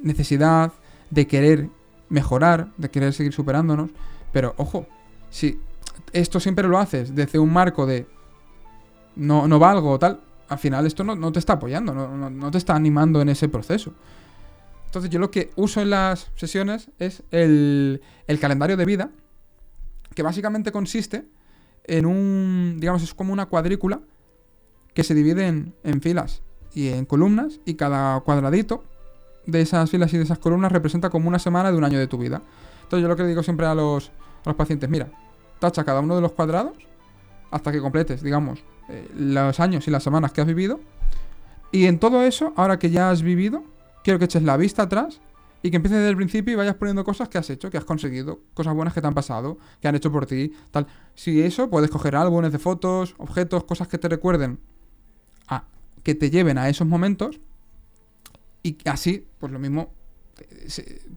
[0.03, 0.73] necesidad
[1.11, 1.69] de querer
[2.09, 3.91] mejorar, de querer seguir superándonos,
[4.33, 4.87] pero ojo,
[5.31, 5.59] si
[6.13, 8.07] esto siempre lo haces desde un marco de
[9.17, 10.21] no, no valgo o tal,
[10.53, 13.95] al final esto no, te está apoyando, no, te está animando en ese proceso.
[14.85, 18.03] Entonces yo lo que uso en las sesiones es el,
[18.41, 19.11] calendario de vida,
[20.15, 21.25] que básicamente consiste
[21.85, 24.03] en un, digamos, es como una cuadrícula
[24.93, 26.43] que se divide en, filas
[26.75, 28.85] y en columnas y cada cuadradito
[29.47, 32.07] de esas filas y de esas columnas representa como una semana de un año de
[32.07, 32.43] tu vida.
[32.83, 34.09] Entonces yo lo que digo siempre a los,
[34.45, 35.09] a los pacientes, mira,
[35.59, 36.73] tacha cada uno de los cuadrados
[37.51, 40.81] hasta que completes, digamos, eh, los años y las semanas que has vivido.
[41.71, 43.65] Y en todo eso, ahora que ya has vivido,
[44.05, 45.21] quiero que eches la vista atrás
[45.63, 47.85] y que empieces desde el principio y vayas poniendo cosas que has hecho, que has
[47.85, 50.87] conseguido, cosas buenas que te han pasado, que han hecho por ti, tal.
[51.15, 54.59] Si eso, puedes coger álbumes de fotos, objetos, cosas que te recuerden,
[56.03, 57.41] que te lleven a esos momentos
[58.63, 59.93] y así, pues lo mismo,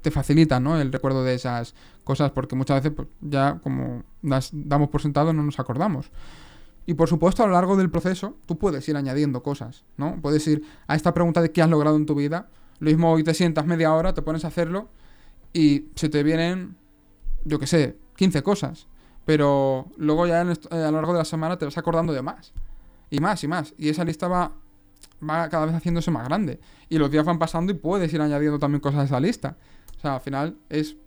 [0.01, 0.79] te, facilita, ¿no?
[0.79, 4.03] El recuerdo de esas cosas, porque muchas veces pues, ya como
[4.51, 6.11] damos por sentado no nos acordamos.
[6.85, 10.21] Y por supuesto, a lo largo del proceso, tú puedes ir añadiendo cosas, ¿no?
[10.21, 12.49] Puedes ir a esta pregunta de qué has logrado en tu vida.
[12.79, 14.89] Lo mismo hoy te sientas media hora, te pones a hacerlo
[15.51, 16.77] y se te vienen,
[17.43, 18.87] yo qué sé, 15 cosas.
[19.25, 22.53] Pero luego ya eh, a lo largo de la semana te vas acordando de más.
[23.09, 23.73] Y más y más.
[23.77, 24.51] Y esa lista va,
[25.21, 26.59] va cada vez haciéndose más grande.
[26.89, 29.57] Y los días van pasando y puedes ir añadiendo también cosas a esa lista.
[29.97, 30.97] O sea, al final es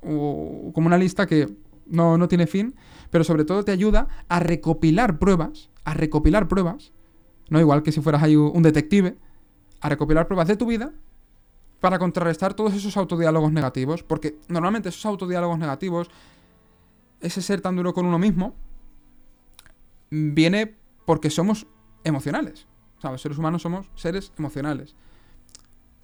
[0.00, 1.48] como una lista que
[1.86, 2.74] no, no tiene fin
[3.10, 6.92] pero sobre todo te ayuda a recopilar pruebas, a recopilar pruebas,
[7.48, 9.16] no igual que si fueras ahí un detective,
[9.80, 10.92] a recopilar pruebas de tu vida
[11.80, 16.10] para contrarrestar todos esos autodiálogos negativos, porque normalmente esos autodiálogos negativos,
[17.20, 18.54] ese ser tan duro con uno mismo,
[20.10, 21.66] viene porque somos
[22.04, 22.66] emocionales.
[23.00, 24.94] O sea, los seres humanos somos seres emocionales.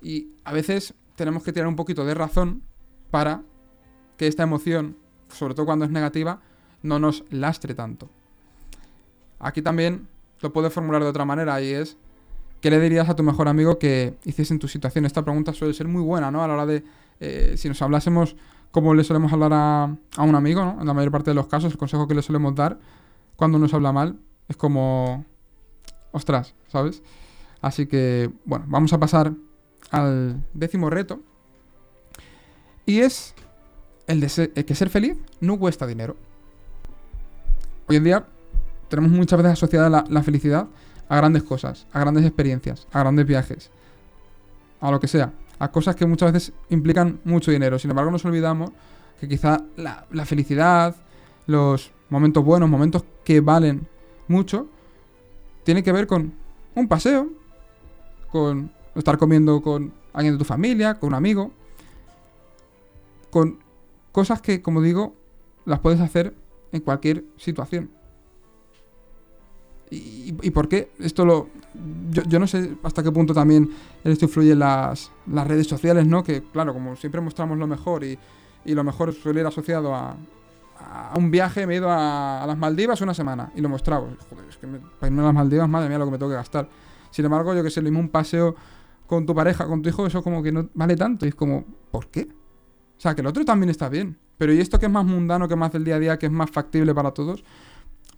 [0.00, 2.62] Y a veces tenemos que tirar un poquito de razón
[3.10, 3.42] para
[4.16, 4.96] que esta emoción,
[5.28, 6.40] sobre todo cuando es negativa,
[6.82, 8.08] no nos lastre tanto.
[9.38, 10.08] Aquí también
[10.40, 11.98] lo puedo formular de otra manera y es,
[12.62, 15.04] ¿qué le dirías a tu mejor amigo que hiciese en tu situación?
[15.04, 16.42] Esta pregunta suele ser muy buena, ¿no?
[16.42, 16.82] A la hora de,
[17.20, 18.36] eh, si nos hablásemos
[18.70, 19.84] como le solemos hablar a,
[20.16, 20.80] a, un amigo, ¿no?
[20.80, 22.78] En la mayor parte de los casos, el consejo que le solemos dar
[23.36, 25.26] cuando nos habla mal es como,
[26.16, 27.02] ostras, ¿sabes?
[27.60, 29.32] Así que, bueno, vamos a pasar
[29.90, 31.20] al décimo reto.
[32.86, 33.34] Y es
[34.06, 36.16] el de que ser feliz no cuesta dinero.
[37.88, 38.26] Hoy en día
[38.88, 40.68] tenemos muchas veces asociada la, felicidad
[41.08, 43.70] a grandes cosas, a grandes experiencias, a grandes viajes,
[44.80, 47.78] a lo que sea, a cosas que muchas veces implican mucho dinero.
[47.78, 48.70] Sin embargo, nos olvidamos
[49.20, 50.96] que quizá la, felicidad,
[51.46, 53.86] los momentos buenos, momentos que valen
[54.28, 54.68] mucho,
[55.66, 56.32] tiene que ver con
[56.76, 57.28] un paseo,
[58.30, 61.50] con estar comiendo con alguien de tu familia, con un amigo,
[63.30, 63.58] con
[64.12, 65.16] cosas que, como digo,
[65.64, 66.34] las puedes hacer
[66.70, 67.90] en cualquier situación.
[69.90, 70.90] ¿Y, por qué?
[71.00, 71.48] Esto lo.
[72.12, 73.70] Yo, no sé hasta qué punto también
[74.04, 76.22] esto influye en las, las, redes sociales, ¿no?
[76.22, 78.18] Que, claro, como siempre mostramos lo mejor y,
[78.64, 80.16] y, lo mejor suele ir asociado a,
[80.78, 84.06] a un viaje, me he ido a, las Maldivas una semana y lo mostraba.
[84.30, 86.36] Joder, es que para irme a las Maldivas, madre mía, lo que me tengo que
[86.36, 86.68] gastar.
[87.10, 88.54] Sin embargo, yo que sé, lo mismo un paseo
[89.06, 91.26] con tu pareja, con tu hijo, eso como que no vale tanto.
[91.26, 92.22] Y es como, ¿por qué?
[92.22, 94.18] O sea, que el otro también está bien.
[94.38, 96.26] Pero ¿y esto que es más mundano, que es más del día a día, que
[96.26, 97.44] es más factible para todos?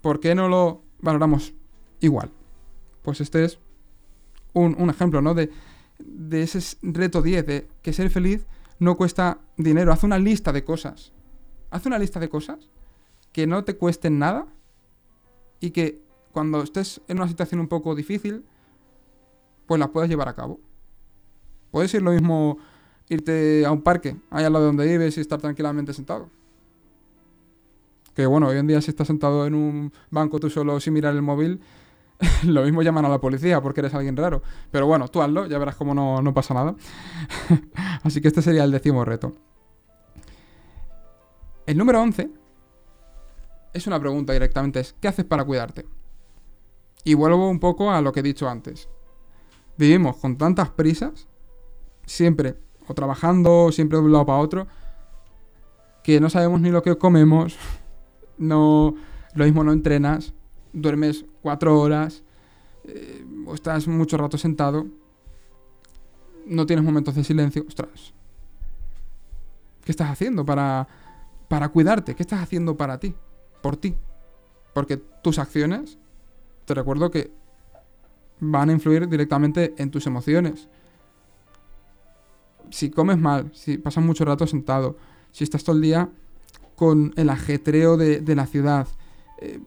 [0.00, 1.54] ¿Por qué no lo valoramos
[2.00, 2.30] igual?
[3.02, 3.58] Pues este es
[4.52, 5.34] un, ejemplo, ¿no?
[5.34, 5.50] De,
[5.98, 8.46] de ese reto 10, de que ser feliz
[8.78, 9.92] no cuesta dinero.
[9.92, 11.12] Haz una lista de cosas.
[11.70, 12.70] Haz una lista de cosas
[13.32, 14.46] que no te cuesten nada
[15.60, 18.44] y que cuando estés en una situación un poco difícil,
[19.66, 20.60] pues las puedas llevar a cabo.
[21.70, 22.58] Puedes ir lo mismo
[23.08, 26.30] irte a un parque, allá al lado de donde vives y estar tranquilamente sentado.
[28.14, 31.14] Que bueno, hoy en día si estás sentado en un banco tú solo sin mirar
[31.14, 31.60] el móvil,
[32.44, 34.42] lo mismo llaman a la policía porque eres alguien raro.
[34.70, 36.74] Pero bueno, tú hazlo, ya verás cómo no, no pasa nada.
[38.02, 39.34] Así que este sería el décimo reto.
[41.66, 42.30] El número 11
[43.74, 45.86] es una pregunta directamente, es ¿qué haces para cuidarte?
[47.08, 48.86] Y vuelvo un poco a lo que he dicho antes.
[49.78, 51.26] Vivimos con tantas prisas,
[52.04, 54.66] siempre o trabajando, siempre de un lado para otro,
[56.04, 57.56] que no sabemos ni lo que comemos,
[58.36, 58.94] no,
[59.32, 60.34] lo mismo no entrenas,
[60.74, 62.24] duermes cuatro horas,
[62.84, 64.86] eh, o estás mucho rato sentado,
[66.44, 68.12] no tienes momentos de silencio, ostras.
[69.82, 70.86] ¿Qué estás haciendo para,
[71.48, 72.14] para cuidarte?
[72.14, 73.14] ¿Qué estás haciendo para ti?
[73.62, 73.96] Por ti.
[74.74, 75.96] Porque tus acciones,
[76.68, 77.32] te recuerdo que
[78.40, 80.68] van a influir directamente en tus emociones
[82.70, 84.96] si comes mal, si pasas mucho rato sentado,
[85.32, 86.10] si estás todo el día
[86.76, 88.86] con el ajetreo de, la ciudad,
[89.40, 89.58] eh,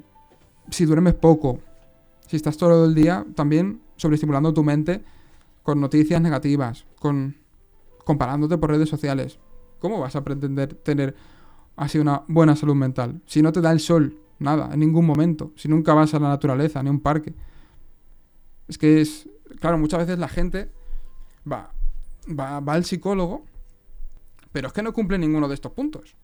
[0.69, 1.59] si duermes poco,
[2.27, 5.03] si estás todo el día también sobreestimulando tu mente
[5.63, 7.35] con noticias negativas, con
[8.05, 9.39] comparándote por redes sociales,
[9.79, 11.15] ¿cómo vas a pretender tener
[11.75, 13.21] así una buena salud mental?
[13.25, 16.29] Si no te da el sol, nada, en ningún momento, si nunca vas a la
[16.29, 17.33] naturaleza, ni a un parque.
[18.67, 20.71] Es que es, claro, muchas veces la gente
[21.49, 21.71] va,
[22.27, 23.45] va, al psicólogo,
[24.51, 26.15] pero es que no cumple ninguno de estos puntos.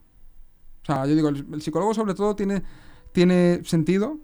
[0.82, 2.62] O sea, yo digo, el, psicólogo sobre todo tiene,
[3.12, 4.18] tiene sentido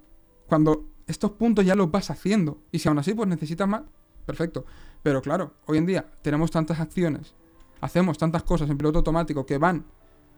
[0.47, 2.63] cuando estos puntos ya los vas haciendo.
[2.73, 3.83] Y si aún así pues necesitas más,
[4.27, 4.65] perfecto.
[5.03, 7.35] Pero claro, hoy en día tenemos tantas acciones,
[7.81, 9.85] hacemos tantas cosas en piloto automático que van,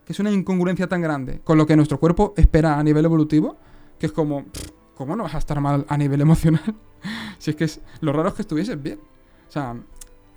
[0.07, 3.57] que es una incongruencia tan grande con lo que nuestro cuerpo espera a nivel evolutivo,
[3.99, 4.47] que es como,
[4.95, 6.77] ¿cómo no vas a estar mal a nivel emocional?
[7.39, 9.01] si es que es, lo raro es que estuvieses bien.
[9.49, 9.77] O sea,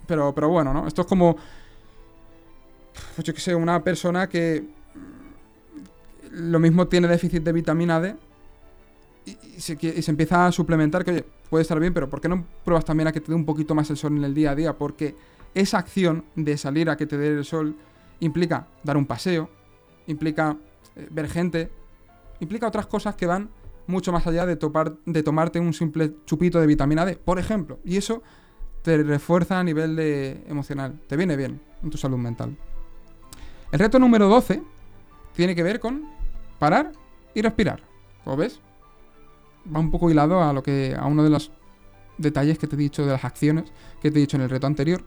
[0.07, 0.87] pero, pero bueno, ¿no?
[0.87, 1.37] Esto es como.
[3.15, 4.65] Pues yo que sé, una persona que.
[6.31, 8.15] Lo mismo tiene déficit de vitamina D.
[9.25, 9.77] Y, se,
[10.09, 13.11] empieza a suplementar, que oye, puede estar bien, pero ¿por qué no pruebas también a
[13.11, 14.73] que te dé un poquito más el sol en el día a día?
[14.77, 15.15] Porque
[15.53, 17.75] esa acción de salir a que te dé el sol
[18.19, 19.49] implica dar un paseo,
[20.09, 20.57] implica
[20.95, 21.71] eh, ver gente,
[22.39, 23.49] implica otras cosas que van
[23.87, 27.79] mucho más allá de, topar, de tomarte un simple chupito de vitamina D, por ejemplo.
[27.83, 28.21] Y eso
[28.83, 32.55] te refuerza a nivel de emocional, te viene bien en tu salud mental.
[33.71, 34.61] El reto número 12
[35.35, 36.07] tiene que ver con
[36.59, 36.91] parar
[37.33, 37.81] y respirar.
[38.23, 38.59] ¿Como ves?
[39.73, 41.51] Va un poco hilado a lo que a uno de los
[42.17, 44.67] detalles que te he dicho de las acciones que te he dicho en el reto
[44.67, 45.03] anterior.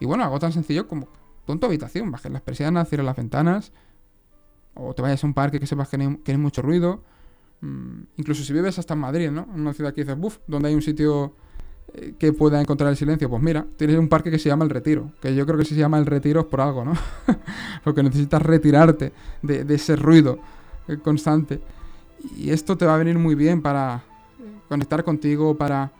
[0.00, 1.08] Y bueno, algo tan sencillo como
[1.46, 3.72] pon habitación, bajes las persianas, cierres las ventanas,
[4.74, 7.02] o te vayas a un parque que sepas que no hay, mucho ruido.
[7.60, 9.46] Mm, incluso si vives hasta en Madrid, ¿no?
[9.54, 11.34] Una ciudad que dices, buf, donde hay un sitio
[11.94, 13.28] eh, que pueda encontrar el silencio?
[13.28, 15.74] Pues mira, tienes un parque que se llama El Retiro, que yo creo que si
[15.74, 16.94] se llama El Retiro es por algo, ¿no?
[17.84, 20.38] Porque necesitas retirarte de, ese ruido
[20.88, 21.60] eh, constante.
[22.36, 24.04] Y esto te va a venir muy bien para
[24.68, 25.92] conectar contigo, para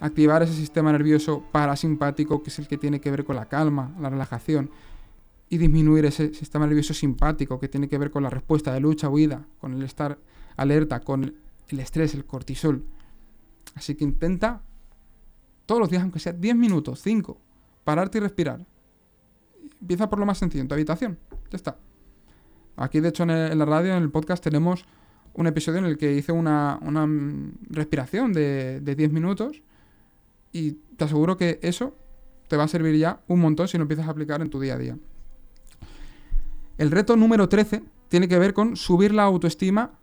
[0.00, 3.90] activar ese sistema nervioso parasimpático, que es el que tiene que ver con la calma,
[4.00, 4.70] la relajación,
[5.52, 9.10] y disminuir ese sistema nervioso simpático, que tiene que ver con la respuesta de lucha,
[9.10, 10.18] huida, con el estar
[10.56, 11.34] alerta, con
[11.68, 12.86] el estrés, el cortisol.
[13.74, 14.62] Así que intenta
[15.66, 17.38] todos los días, aunque sea 10 minutos, 5,
[17.84, 18.64] pararte y respirar.
[19.78, 21.18] Empieza por lo más sencillo, en tu habitación.
[21.50, 21.76] Ya está.
[22.76, 24.86] Aquí, de hecho, en, la radio, en el podcast, tenemos
[25.34, 26.80] un episodio en el que hice una,
[27.68, 29.62] respiración de, de 10 minutos
[30.50, 31.94] y te aseguro que eso
[32.48, 34.76] te va a servir ya un montón si lo empiezas a aplicar en tu día
[34.76, 34.96] a día.
[36.82, 40.00] El reto número 13 tiene que ver con subir la autoestima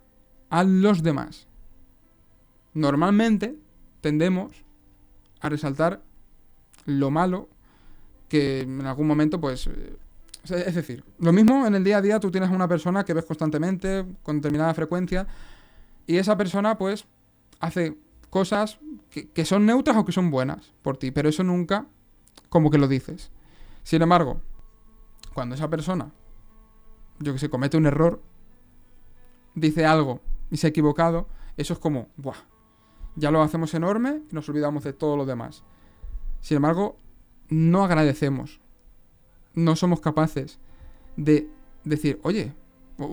[0.49, 1.45] a los demás.
[2.73, 3.57] Normalmente
[3.99, 4.63] tendemos
[5.41, 6.01] a resaltar
[6.85, 7.49] lo malo
[8.29, 9.67] que en algún momento, pues...
[9.67, 9.97] Eh,
[10.51, 13.13] es decir, lo mismo en el día a día tú tienes a una persona que
[13.13, 15.27] ves constantemente, con determinada frecuencia,
[16.07, 17.03] y esa persona, pues,
[17.59, 17.97] hace
[18.29, 21.87] cosas que, son neutras o que son buenas por ti, pero eso nunca
[22.47, 23.31] como que lo dices.
[23.83, 24.39] Sin embargo,
[25.33, 26.13] cuando esa persona,
[27.19, 28.21] yo que sé, comete un error,
[29.55, 32.37] dice algo y se ha equivocado, eso es como, ¡buah!
[33.15, 35.63] Ya lo hacemos enorme y nos olvidamos de todo lo demás.
[36.39, 36.97] Sin embargo,
[37.49, 38.61] no agradecemos.
[39.55, 40.59] No somos capaces
[41.17, 41.49] de
[41.83, 42.53] decir, oye,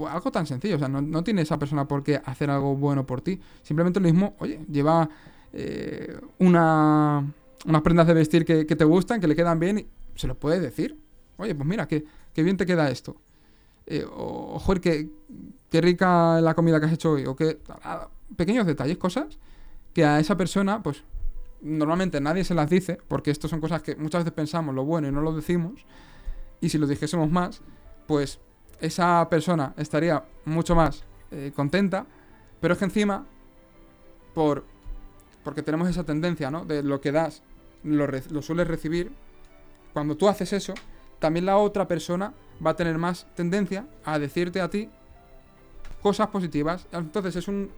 [0.08, 3.20] algo tan sencillo, o sea, no, tiene esa persona por qué hacer algo bueno por
[3.20, 3.40] ti.
[3.62, 5.08] Simplemente lo mismo, oye, lleva
[5.52, 7.32] eh, una,
[7.66, 10.60] unas prendas de vestir que, te gustan, que le quedan bien, y se lo puedes
[10.60, 10.98] decir.
[11.36, 12.04] Oye, pues mira, qué,
[12.36, 13.16] bien te queda esto.
[13.86, 15.08] Eh, o, joder, qué,
[15.70, 17.26] qué rica la comida que has hecho hoy.
[17.26, 17.58] O que
[18.36, 19.38] pequeños detalles, cosas
[19.94, 21.04] que a esa persona, pues
[21.62, 25.08] normalmente nadie se las dice, porque esto son cosas que muchas veces pensamos lo bueno
[25.08, 25.86] y no lo decimos.
[26.60, 27.62] Y si lo dijésemos más,
[28.06, 28.40] pues
[28.80, 32.06] esa persona estaría mucho más eh, contenta,
[32.60, 33.26] pero es que encima,
[34.34, 34.64] por,
[35.44, 36.64] porque tenemos esa tendencia, ¿no?
[36.64, 37.42] De lo que das,
[37.82, 39.12] lo, lo sueles recibir,
[39.92, 40.74] cuando tú haces eso,
[41.18, 42.34] también la otra persona
[42.64, 44.88] va a tener más tendencia a decirte a ti
[46.02, 46.86] cosas positivas.
[46.92, 47.70] Entonces es un,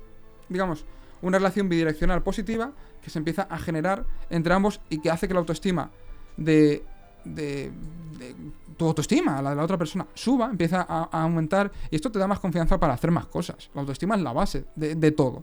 [0.48, 0.84] digamos,
[1.22, 2.72] una relación bidireccional positiva
[3.02, 5.90] que se empieza a generar entre ambos y que hace que la autoestima
[6.36, 6.84] de,
[7.24, 7.72] de,
[8.76, 12.26] tu autoestima, la de la otra persona, suba, empieza a, aumentar y esto te da
[12.26, 13.70] más confianza para hacer más cosas.
[13.74, 15.42] La autoestima es la base de, todo.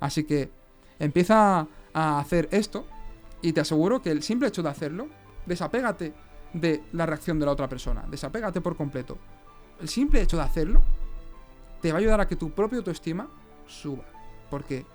[0.00, 0.50] Así que
[0.98, 2.84] empieza a hacer esto
[3.40, 5.08] y te aseguro que el simple hecho de hacerlo,
[5.46, 6.12] desapégate
[6.52, 9.18] de la reacción de la otra persona, desapégate por completo.
[9.80, 10.82] El simple hecho de hacerlo
[11.80, 13.28] te va a ayudar a que tu propia autoestima
[13.66, 14.04] suba.
[14.50, 14.86] Porque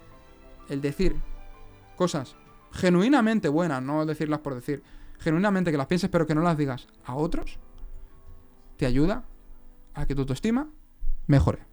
[0.69, 1.15] el decir
[1.95, 2.35] cosas
[2.71, 4.83] genuinamente buenas, no decirlas por decir,
[5.19, 7.59] genuinamente que las pienses pero que no las digas a otros,
[8.77, 9.25] te ayuda
[9.93, 10.69] a que tu autoestima
[11.27, 11.65] mejore.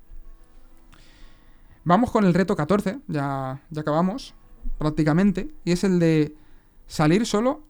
[1.85, 4.35] Vamos con el reto 14, ya, ya acabamos
[4.76, 6.37] prácticamente, y es el de
[6.87, 7.62] salir solo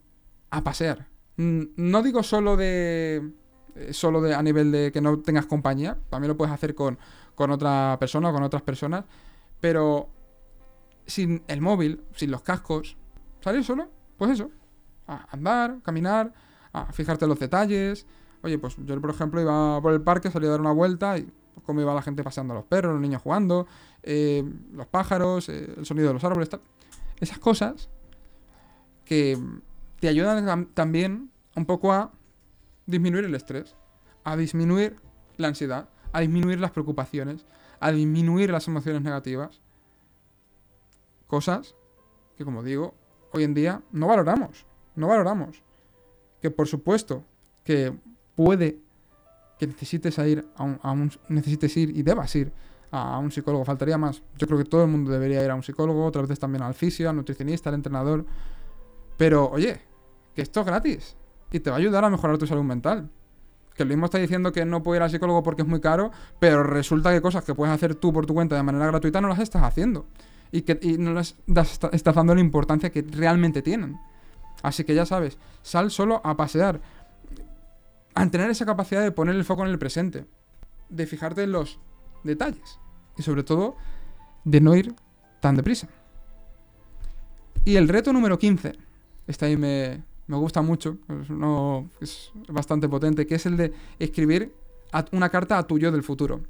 [0.50, 1.06] a pasear.
[1.38, 3.32] No digo solo de
[3.78, 6.98] eh, solo de a nivel de que no tengas compañía, también lo puedes hacer con,
[7.36, 9.04] con otra persona o con otras personas,
[9.60, 10.08] pero
[11.06, 12.96] sin el móvil, sin los cascos,
[13.40, 14.50] salir solo, pues eso,
[15.06, 16.32] a andar, caminar,
[16.72, 18.04] a fijarte en los detalles.
[18.42, 21.22] Oye, pues yo, por ejemplo, iba por el parque, salía a dar una vuelta y
[21.54, 23.68] pues, como iba la gente paseando a los perros, los niños jugando,
[24.02, 26.60] eh, los pájaros, eh, el sonido de los árboles, tal.
[27.20, 27.88] Esas cosas
[29.04, 29.38] que
[30.00, 32.12] te ayudan también un poco a
[32.86, 33.76] disminuir el estrés,
[34.24, 34.96] a disminuir
[35.36, 37.44] la ansiedad, a disminuir las preocupaciones,
[37.80, 39.60] a disminuir las emociones negativas.
[41.26, 41.74] Cosas
[42.36, 42.94] que, como digo,
[43.32, 44.68] hoy en día no valoramos
[44.98, 45.62] no valoramos.
[46.42, 47.24] Que por supuesto
[47.64, 47.96] que
[48.34, 48.80] puede
[49.58, 52.52] que necesites ir a un, necesites ir y debas ir
[52.90, 54.22] a, un psicólogo, faltaría más.
[54.36, 56.74] Yo creo que todo el mundo debería ir a un psicólogo, otras veces también al
[56.74, 58.24] fisio, al nutricionista, al entrenador.
[59.16, 59.80] Pero, oye,
[60.38, 61.16] que esto es gratis
[61.50, 63.10] y te va a ayudar a mejorar tu salud mental.
[63.74, 66.12] Que el mismo está diciendo que no puede ir al psicólogo porque es muy caro,
[66.38, 69.26] pero resulta que cosas que puedes hacer tú por tu cuenta de manera gratuita no
[69.26, 70.06] las estás haciendo.
[70.52, 73.98] Y que no las estás dando la importancia que realmente tienen.
[74.62, 76.80] Así que ya sabes, sal solo a pasear.
[78.14, 80.24] A tener esa capacidad de poner el foco en el presente.
[80.88, 81.80] De fijarte en los
[82.22, 82.78] detalles.
[83.16, 83.74] Y sobre todo,
[84.44, 84.94] de no ir
[85.40, 85.88] tan deprisa.
[87.64, 88.78] Y el reto número 15.
[89.26, 90.06] Este ahí me,
[90.36, 90.98] gusta mucho.
[92.00, 93.26] Es, bastante potente.
[93.26, 94.54] Que es el de escribir
[95.12, 96.40] una carta a tu yo del futuro.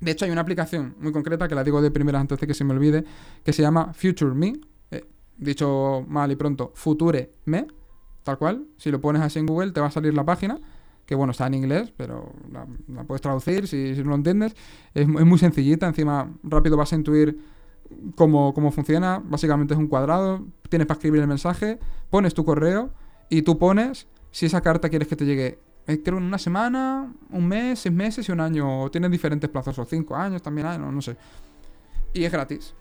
[0.00, 2.54] De hecho, hay una aplicación muy concreta que la digo de primera antes de que
[2.54, 3.04] se me olvide,
[3.42, 4.60] que se llama Future Me,
[5.38, 7.66] dicho mal y pronto, Future Me,
[8.22, 8.66] tal cual.
[8.76, 10.58] Si lo pones así en Google, te va a salir la página,
[11.06, 14.54] que bueno, está en inglés, pero la, puedes traducir si, no lo entiendes.
[14.92, 17.38] Es, muy sencillita, encima rápido vas a intuir
[18.16, 19.22] cómo funciona.
[19.24, 21.78] Básicamente es un cuadrado, tienes para escribir el mensaje,
[22.10, 22.90] pones tu correo
[23.28, 25.58] y tú pones si esa carta quieres que te llegue
[25.88, 28.82] eh, creo en una semana, un mes, seis meses y un año.
[28.82, 31.16] O tienes diferentes plazos, o cinco años también hay, no, no sé.
[32.12, 32.74] Y es gratis.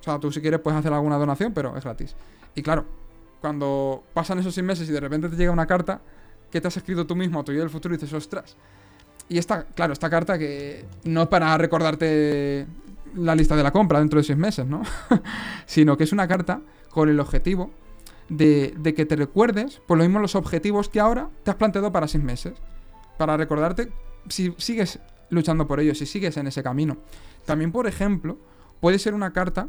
[0.00, 2.14] O sea, tú si quieres puedes hacer alguna donación, pero es gratis.
[2.54, 2.86] Y claro,
[3.40, 6.00] cuando pasan esos seis meses y de repente te llega una carta
[6.48, 8.56] que te has escrito tú mismo a tu yo del futuro y dices, ostras.
[9.28, 12.64] Y esta, claro, esta carta que no es para recordarte
[13.16, 14.82] la lista de la compra dentro de seis meses, ¿no?
[15.66, 16.60] Sino que es una carta
[16.90, 17.70] con el objetivo
[18.28, 22.08] de, que te recuerdes por lo mismo los objetivos que ahora te has planteado para
[22.08, 22.54] seis meses.
[23.18, 23.92] Para recordarte
[24.28, 24.98] si sigues
[25.30, 26.98] luchando por ellos, si sigues en ese camino.
[27.44, 28.38] También, por ejemplo,
[28.80, 29.68] puede ser una carta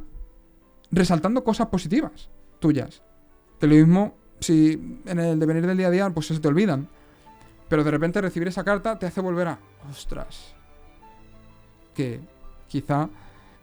[0.91, 2.29] resaltando cosas positivas
[2.59, 3.03] tuyas.
[3.59, 6.87] De lo mismo, si en el devenir del día a día, pues se te olvidan.
[7.69, 9.59] Pero de repente recibir esa carta te hace volver a.
[9.89, 10.55] Ostras.
[11.93, 12.21] Que
[12.67, 13.09] quizá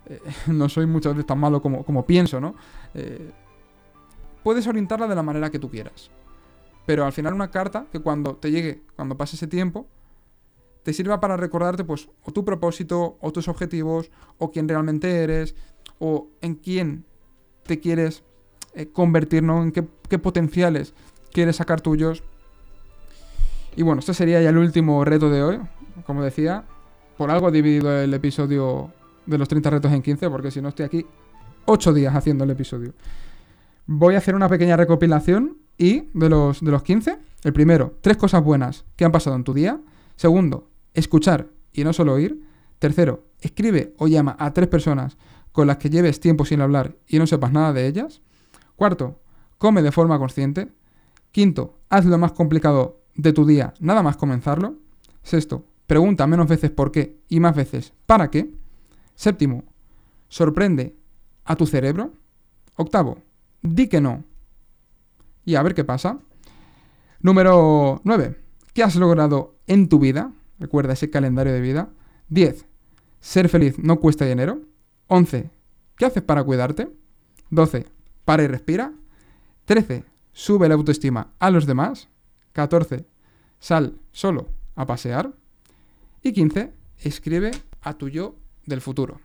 [0.07, 2.55] eh, no soy muchas veces tan malo como, como pienso, ¿no?
[2.95, 3.31] Eh,
[4.43, 6.11] puedes orientarla de la manera que tú quieras.
[6.87, 9.87] Pero al final una carta que cuando te llegue, cuando pase ese tiempo,
[10.83, 15.55] te sirva para recordarte, pues, o tu propósito, o tus objetivos, o quién realmente eres,
[15.99, 17.07] o en quién
[17.63, 18.23] te quieres
[18.75, 19.63] eh, convertir, ¿no?
[19.63, 20.93] En qué, qué potenciales
[21.33, 22.23] quieres sacar tuyos.
[23.77, 25.61] Y bueno, este sería ya el último reto de hoy.
[26.05, 26.65] Como decía,
[27.17, 28.93] por algo he dividido el episodio
[29.27, 31.07] de los 30 retos en 15, porque si no estoy aquí
[31.67, 32.93] 8 días haciendo el episodio.
[33.87, 38.17] Voy a hacer una pequeña recopilación y de los, de los 15, el primero, tres
[38.17, 39.81] cosas buenas que han pasado en tu día.
[40.17, 42.43] Segundo, escuchar y no solo oír.
[42.79, 45.17] Tercero, escribe o llama a tres personas
[45.53, 48.23] con las que lleves tiempo sin hablar y no sepas nada de ellas.
[48.77, 49.21] Cuarto,
[49.59, 50.73] come de forma consciente.
[51.31, 54.77] Quinto, haz lo más complicado de tu día nada más comenzarlo.
[55.23, 58.53] Sexto, pregunta menos veces por qué y más veces para qué.
[59.15, 59.65] Séptimo,
[60.29, 60.97] sorprende
[61.45, 62.13] a tu cerebro.
[62.77, 63.19] Octavo,
[63.63, 64.25] di que no.
[65.45, 66.19] Y a ver qué pasa.
[67.21, 68.39] Número 9.
[68.73, 70.33] ¿Qué has logrado en tu vida?
[70.59, 71.91] Recuerda ese calendario de vida.
[72.29, 72.67] 10.
[73.21, 74.61] Ser feliz no cuesta dinero.
[75.07, 75.51] 11.
[75.97, 76.91] ¿Qué haces para cuidarte?
[77.51, 77.87] 12.
[78.25, 78.93] Para y respira.
[79.67, 80.05] 13.
[80.33, 82.09] Sube la autoestima a los demás.
[82.53, 83.07] 14.
[83.59, 85.33] Sal solo a pasear.
[86.23, 86.73] Y 15.
[86.99, 88.37] Escribe a tu yo
[88.67, 89.21] del futuro.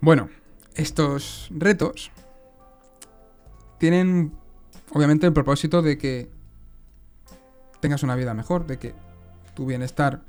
[0.00, 0.30] Bueno,
[0.74, 2.10] estos retos
[3.76, 4.32] tienen
[4.90, 6.30] obviamente el propósito de que
[7.80, 8.94] tengas una vida mejor, de que
[9.58, 10.22] tu bienestar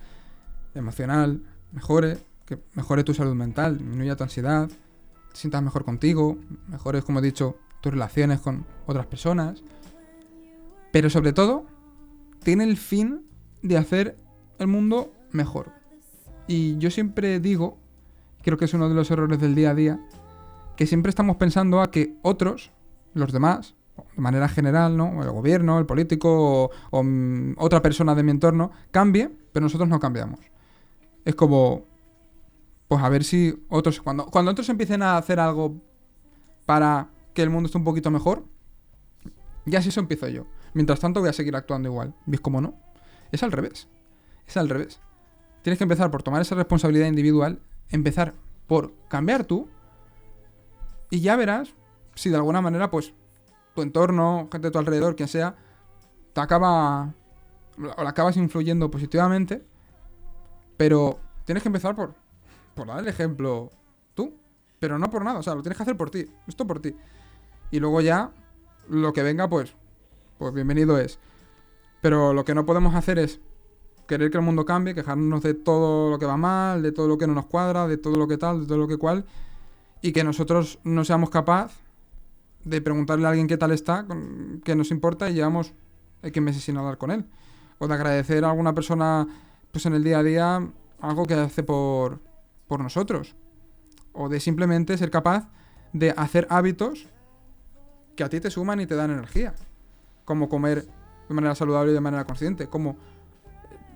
[0.74, 2.18] emocional mejore,
[2.48, 4.68] que mejore tu salud mental, disminuya tu ansiedad,
[5.34, 9.62] sientas mejor contigo, mejores, como he dicho, tus relaciones con otras personas.
[10.92, 11.68] Pero sobre todo,
[12.42, 13.22] tiene el fin
[13.62, 14.18] de hacer
[14.58, 15.74] el mundo mejor.
[16.48, 17.78] Y yo siempre digo
[18.42, 20.00] creo que es uno de los errores del día a día,
[20.76, 22.72] que siempre estamos pensando a que otros,
[23.14, 23.76] los demás,
[24.16, 25.24] de manera general, ¿no?
[25.24, 30.00] El gobierno, el político o, mm, otra persona de mi entorno, cambie, pero nosotros no
[30.00, 30.40] cambiamos.
[31.26, 31.86] Es como,
[32.88, 35.76] pues a ver si otros, cuando, cuando otros empiecen a hacer algo
[36.66, 38.46] para que el mundo esté un poquito mejor,
[39.66, 40.46] ya si eso empiezo yo.
[40.74, 42.14] Mientras tanto voy a seguir actuando igual.
[42.26, 42.76] ¿Ves cómo no?
[43.32, 43.88] Es al revés.
[44.48, 45.00] Es al revés.
[45.62, 48.36] Tienes que empezar por tomar esa responsabilidad individual empezar
[48.68, 49.68] por cambiar tú
[51.10, 51.74] y ya verás
[52.16, 53.14] si de alguna manera, pues,
[53.76, 55.56] tu entorno, gente de tu alrededor, quien sea,
[56.34, 57.14] te acaba
[57.98, 59.64] o la acabas influyendo positivamente,
[60.78, 62.14] pero tienes que empezar por,
[62.76, 63.70] por dar el ejemplo
[64.14, 64.34] tú,
[64.80, 66.96] pero no por nada, o sea, lo tienes que hacer por ti, esto por ti.
[67.72, 68.32] Y luego ya,
[68.90, 69.76] lo que venga, pues,
[70.38, 71.20] pues bienvenido es.
[72.02, 73.40] Pero lo que no podemos hacer es
[74.08, 77.18] querer que el mundo cambie, quejarnos de todo lo que va mal, de todo lo
[77.18, 79.26] que no nos cuadra, de todo lo que tal, de todo lo que cual,
[80.02, 81.78] y que nosotros no seamos capaces
[82.64, 84.06] de preguntarle a alguien qué tal está,
[84.64, 85.74] qué nos importa, y llevamos
[86.24, 87.26] X meses sin hablar con él.
[87.78, 89.28] O de agradecer a alguna persona
[89.72, 90.68] pues en el día a día
[91.00, 92.20] algo que hace por,
[92.68, 93.36] por nosotros.
[94.14, 95.50] O de simplemente ser capaz
[95.94, 97.08] de hacer hábitos
[98.16, 99.54] que a ti te suman y te dan energía.
[100.26, 100.86] Como comer
[101.28, 102.68] de manera saludable y de manera consciente.
[102.68, 102.98] Como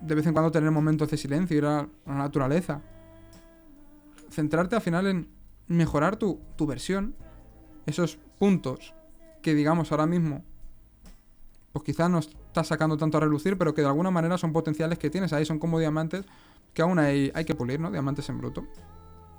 [0.01, 2.81] de vez en cuando tener momentos de silencio, ir a la naturaleza.
[4.29, 5.29] Centrarte al final en
[5.67, 7.15] mejorar tu, tu versión,
[7.85, 8.93] esos puntos
[9.41, 10.43] que digamos ahora mismo,
[11.71, 14.99] pues quizás no estás sacando tanto a relucir, pero que de alguna manera son potenciales
[14.99, 16.25] que tienes ahí, son como diamantes
[16.73, 17.91] que aún hay, hay que pulir, ¿no?
[17.91, 18.65] Diamantes en bruto.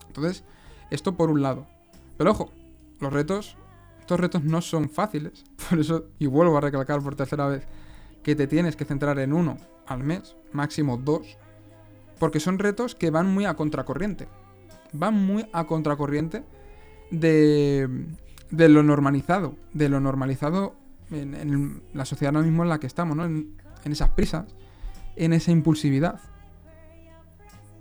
[0.06, 0.44] Entonces,
[0.90, 1.66] esto por un lado.
[2.16, 2.52] Pero ojo,
[3.00, 3.56] los retos,
[4.00, 5.44] estos retos no son fáciles.
[5.68, 7.66] Por eso, y vuelvo a recalcar por tercera vez,
[8.22, 11.36] que te tienes que centrar en uno al mes, máximo dos,
[12.18, 14.28] porque son retos que van muy a contracorriente.
[14.92, 16.44] Van muy a contracorriente
[17.10, 18.06] de,
[18.50, 20.74] de lo normalizado, de lo normalizado
[21.10, 23.24] en, la sociedad ahora mismo en la que estamos, ¿no?
[23.24, 24.46] En, esas prisas,
[25.16, 26.20] en esa impulsividad,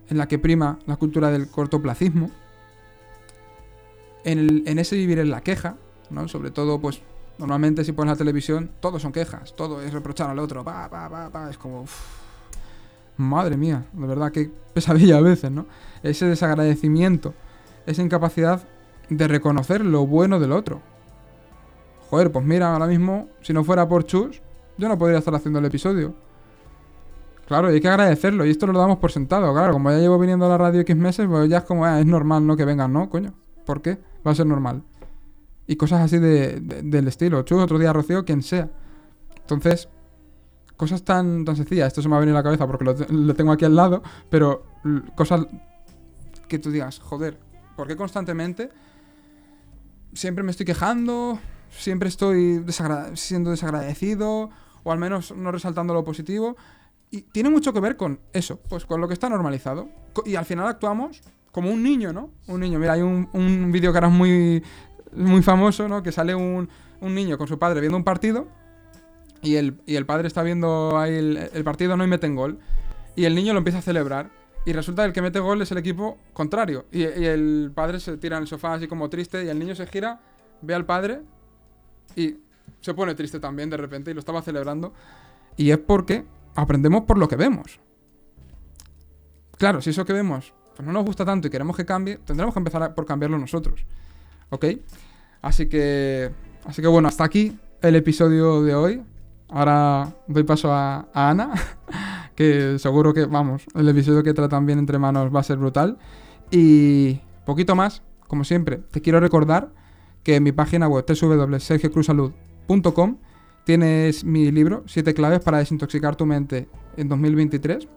[0.10, 2.30] en la que prima la cultura del cortoplacismo,
[4.26, 5.76] en, ese vivir en la queja,
[6.10, 6.28] ¿no?
[6.28, 7.02] Sobre todo, pues,
[7.38, 11.10] Normalmente si pones la televisión, todo son quejas, todo es reprochar al otro, pa, pa,
[11.10, 11.50] pa, pa.
[11.50, 11.86] es como...
[13.18, 15.66] madre mía, de verdad, qué pesadilla a veces, ¿no?
[16.04, 17.34] Ese desagradecimiento,
[17.88, 18.68] esa incapacidad
[19.10, 20.82] de reconocer lo bueno del otro.
[22.10, 24.42] Joder, pues mira, ahora mismo, si no fuera por Chus,
[24.78, 26.14] yo no podría estar haciendo el episodio.
[27.48, 30.18] Claro, y hay que agradecerlo, y esto lo damos por sentado, claro, como ya llevo
[30.18, 32.56] viniendo a la radio X meses, pues ya es como, ah, es normal, ¿no?
[32.56, 33.10] Que vengan, ¿no?
[33.10, 33.34] Coño,
[33.66, 34.00] ¿por qué?
[34.26, 34.84] Va a ser normal
[35.68, 37.44] y cosas así de, del estilo.
[37.44, 38.70] Chu, otro día Rocío, quien sea.
[39.42, 39.90] Entonces,
[40.78, 43.34] cosas tan, tan sencillas, esto se me ha venido a la cabeza porque lo, lo
[43.34, 44.66] tengo aquí al lado, pero
[45.16, 45.46] cosas
[46.48, 47.40] que tú digas, joder,
[47.76, 48.70] ¿por qué constantemente
[50.14, 51.40] siempre me estoy quejando?
[51.70, 52.64] Siempre estoy
[53.16, 54.50] siendo desagradecido,
[54.84, 56.56] o al menos no resaltando lo positivo.
[57.10, 59.90] Y tiene mucho que ver con eso, pues con lo que está normalizado.
[60.26, 62.32] Y al final actuamos como un niño, ¿no?
[62.48, 62.80] Un niño.
[62.80, 64.64] Mira, hay un, un vídeo que ahora es muy,
[65.16, 66.02] muy famoso, ¿no?
[66.02, 66.70] Que sale un,
[67.02, 68.48] un niño con su padre viendo un partido
[69.44, 72.60] y el, y el padre está viendo ahí el, el partido, no y meten gol.
[73.16, 74.32] Y el niño lo empieza a celebrar.
[74.66, 76.86] Y resulta que el que mete gol es el equipo contrario.
[76.92, 79.86] Y, el padre se tira en el sofá así como triste y el niño se
[79.88, 80.22] gira,
[80.62, 81.22] ve al padre
[82.16, 82.38] y
[82.80, 84.94] se pone triste también de repente y lo estaba celebrando.
[85.58, 87.80] Y es porque aprendemos por lo que vemos.
[89.58, 92.54] Claro, si eso que vemos pues no nos gusta tanto y queremos que cambie, tendremos
[92.54, 93.86] que empezar por cambiarlo nosotros.
[94.50, 94.66] ¿Ok?
[95.42, 96.32] Así que,
[96.66, 99.04] así que bueno, hasta aquí el episodio de hoy.
[99.50, 101.54] Ahora doy paso a, a Ana,
[102.36, 105.98] que seguro que, vamos, el episodio que tratan bien entre manos va a ser brutal.
[106.52, 109.72] Y poquito más, como siempre, te quiero recordar
[110.24, 113.18] que en mi página web www.sergiocruzsalud.com
[113.66, 116.68] tienes mi libro, 7 claves para desintoxicar tu mente
[116.98, 117.88] en 2023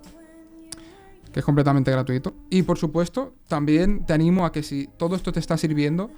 [1.36, 2.32] que es completamente gratuito.
[2.48, 6.10] Y por supuesto, también te animo a que si todo esto te está sirviendo,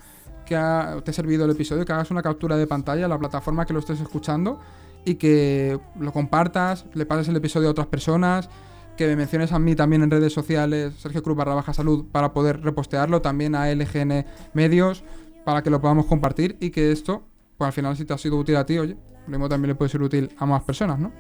[0.47, 3.67] que te ha servido el episodio, que hagas una captura de pantalla a la plataforma
[3.67, 4.61] que lo estés escuchando
[5.05, 8.51] y que lo compartas, le pases el episodio a otras personas,
[8.97, 12.33] que me menciones a mí también en redes sociales, Sergio Cruz barra baja salud, para
[12.33, 15.05] poder repostearlo, también a LGN Medios,
[15.45, 17.23] para que lo podamos compartir y que esto,
[17.57, 18.97] pues al final si te ha sido útil a ti, oye,
[19.27, 21.13] lo mismo también le puede ser útil a más personas, ¿no?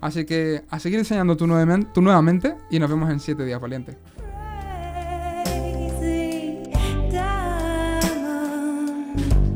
[0.00, 3.60] Así que a seguir enseñando tú nuevamente, tú nuevamente y nos vemos en 7 días,
[3.60, 3.98] valiente.